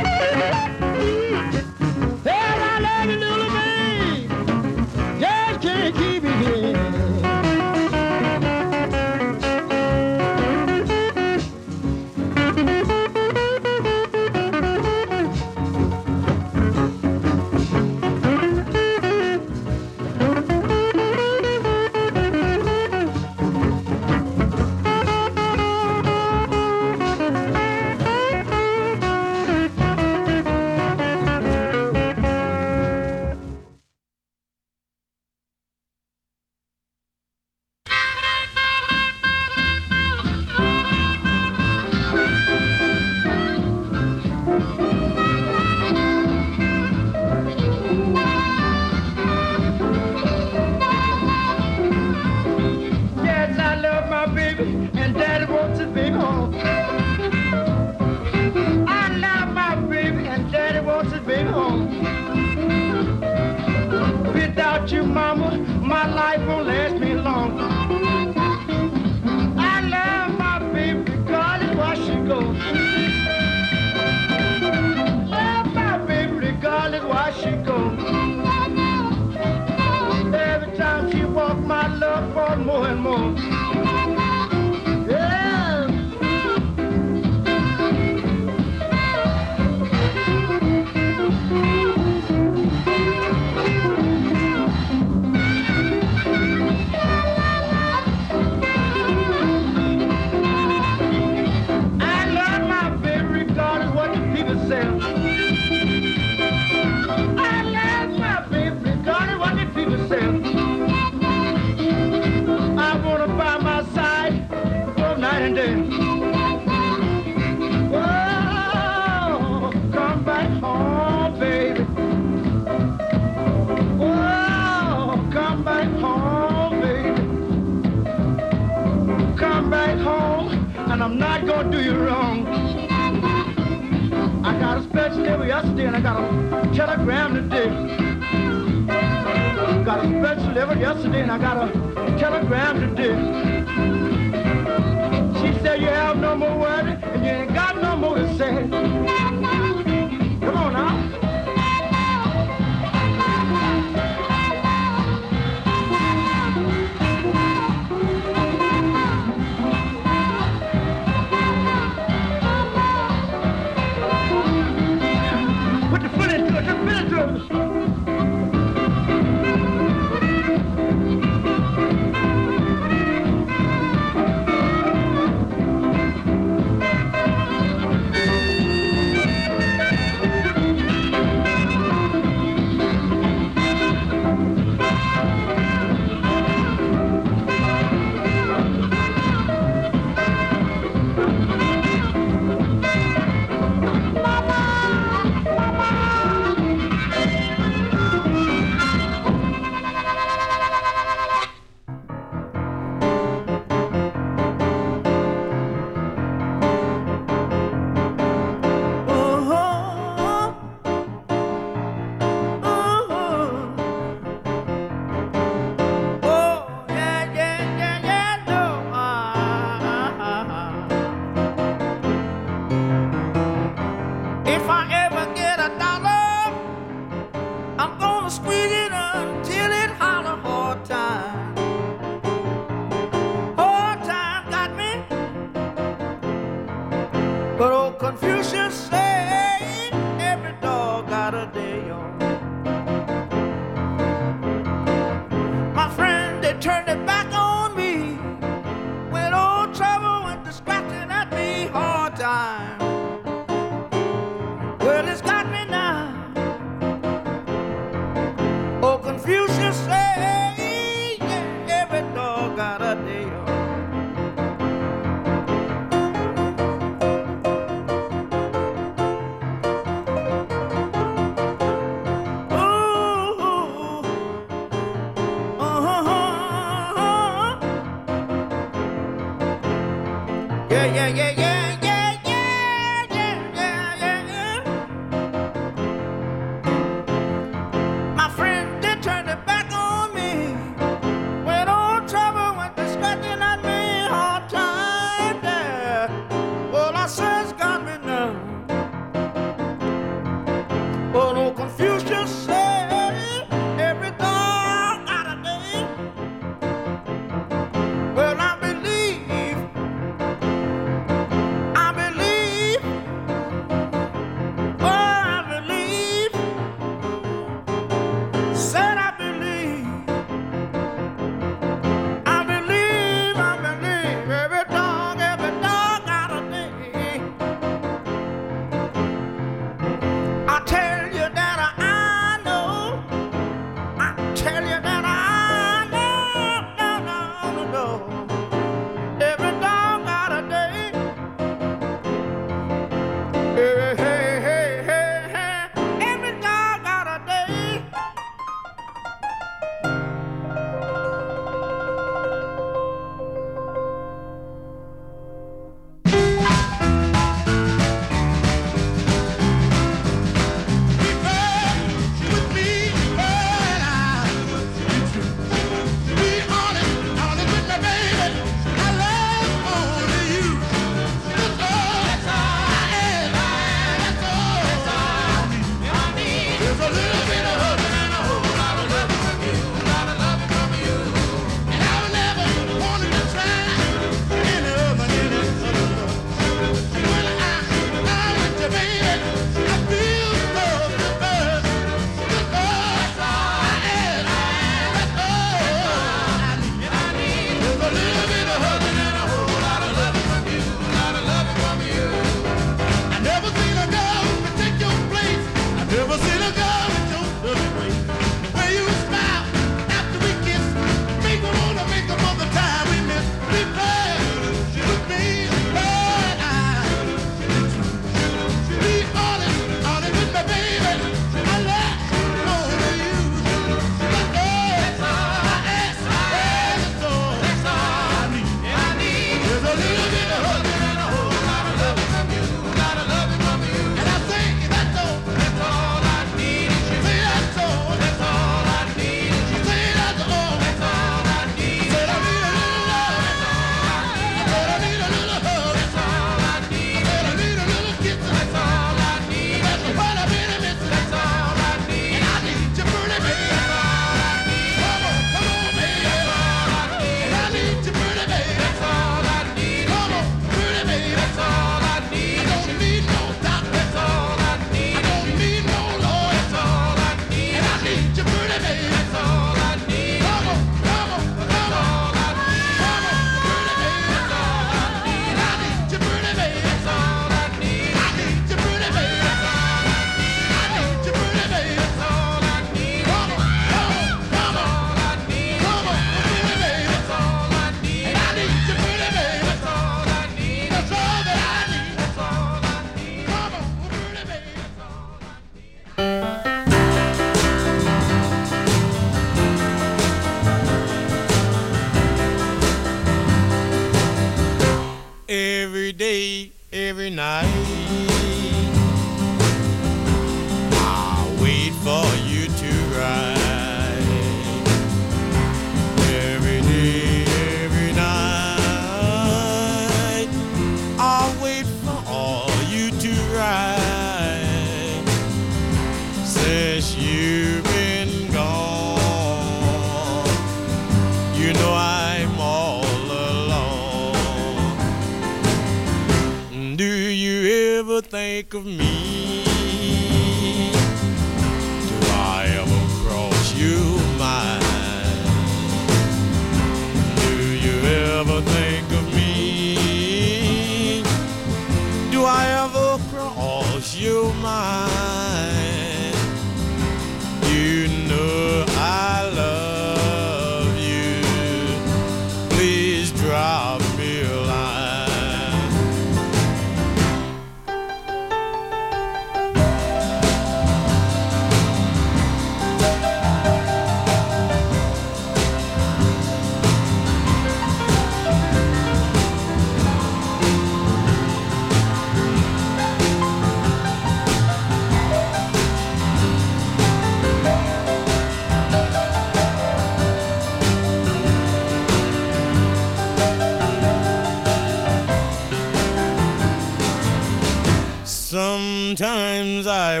[598.98, 600.00] Sometimes I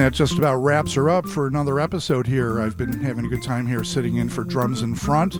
[0.00, 2.58] that just about wraps her up for another episode here.
[2.58, 5.38] I've been having a good time here sitting in for Drums in Front,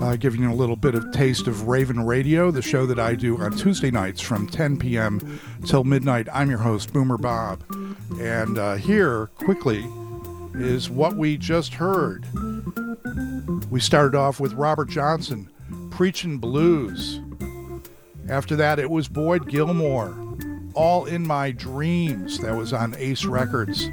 [0.00, 3.16] uh, giving you a little bit of taste of Ravin' Radio, the show that I
[3.16, 5.40] do on Tuesday nights from 10 p.m.
[5.66, 6.28] till midnight.
[6.32, 7.64] I'm your host, Boomer Bob.
[8.20, 9.84] And uh, here, quickly,
[10.54, 12.24] is what we just heard.
[13.68, 15.50] We started off with Robert Johnson,
[15.90, 17.20] Preachin' Blues.
[18.28, 20.14] After that, it was Boyd Gilmore,
[20.74, 22.38] All in My Dreams.
[22.38, 23.88] That was on Ace Records.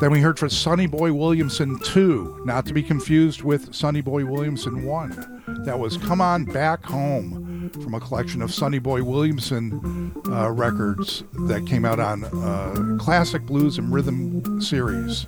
[0.00, 4.24] Then we heard from Sonny Boy Williamson 2, not to be confused with Sonny Boy
[4.24, 5.62] Williamson 1.
[5.64, 11.22] That was Come On Back Home from a collection of Sonny Boy Williamson uh, records
[11.46, 15.24] that came out on uh, Classic Blues and Rhythm series.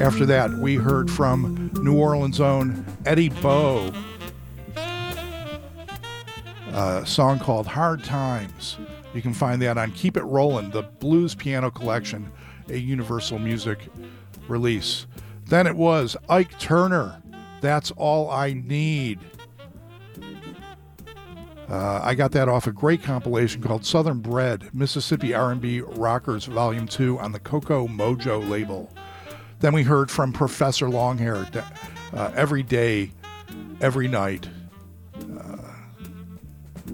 [0.00, 3.92] After that, we heard from New Orleans' own Eddie Bo,
[6.72, 8.78] a song called Hard Times.
[9.14, 12.30] You can find that on Keep It Rollin', the Blues Piano Collection,
[12.68, 13.88] a Universal Music
[14.48, 15.06] release.
[15.46, 17.22] Then it was Ike Turner,
[17.60, 19.18] That's All I Need.
[21.68, 26.86] Uh, I got that off a great compilation called Southern Bred, Mississippi R&B Rockers Volume
[26.86, 28.90] 2 on the Coco Mojo label.
[29.60, 31.64] Then we heard from Professor Longhair,
[32.12, 33.12] uh, Every Day,
[33.80, 34.48] Every Night.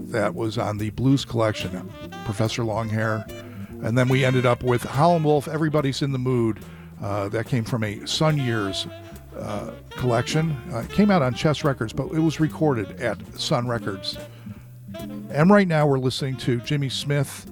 [0.07, 1.91] That was on the Blues Collection,
[2.25, 3.29] Professor Longhair.
[3.85, 6.61] And then we ended up with Howlin' Wolf, Everybody's in the Mood.
[7.01, 8.89] Uh, that came from a Sun Years
[9.39, 10.57] uh, collection.
[10.73, 14.19] Uh, it came out on Chess Records, but it was recorded at Sun Records.
[15.31, 17.49] And right now we're listening to Jimmy Smith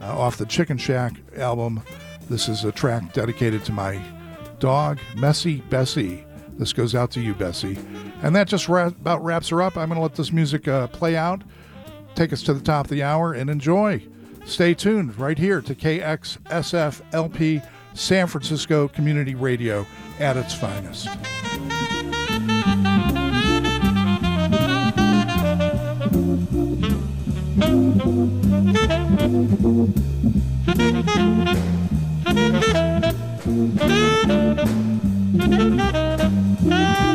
[0.00, 1.82] uh, off the Chicken Shack album.
[2.30, 4.00] This is a track dedicated to my
[4.58, 6.24] dog, Messy Bessie.
[6.58, 7.78] This goes out to you, Bessie.
[8.22, 9.76] And that just ra- about wraps her up.
[9.76, 11.42] I'm going to let this music uh, play out,
[12.16, 14.02] take us to the top of the hour and enjoy.
[14.44, 19.86] Stay tuned right here to KXSFLP San Francisco Community Radio
[20.18, 21.08] at its finest.
[36.68, 37.05] Thank you.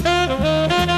[0.00, 0.93] thank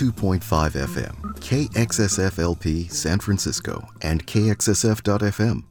[0.00, 0.40] 102.5
[0.86, 5.64] FM, KXSFLP San Francisco, and KXSF.FM.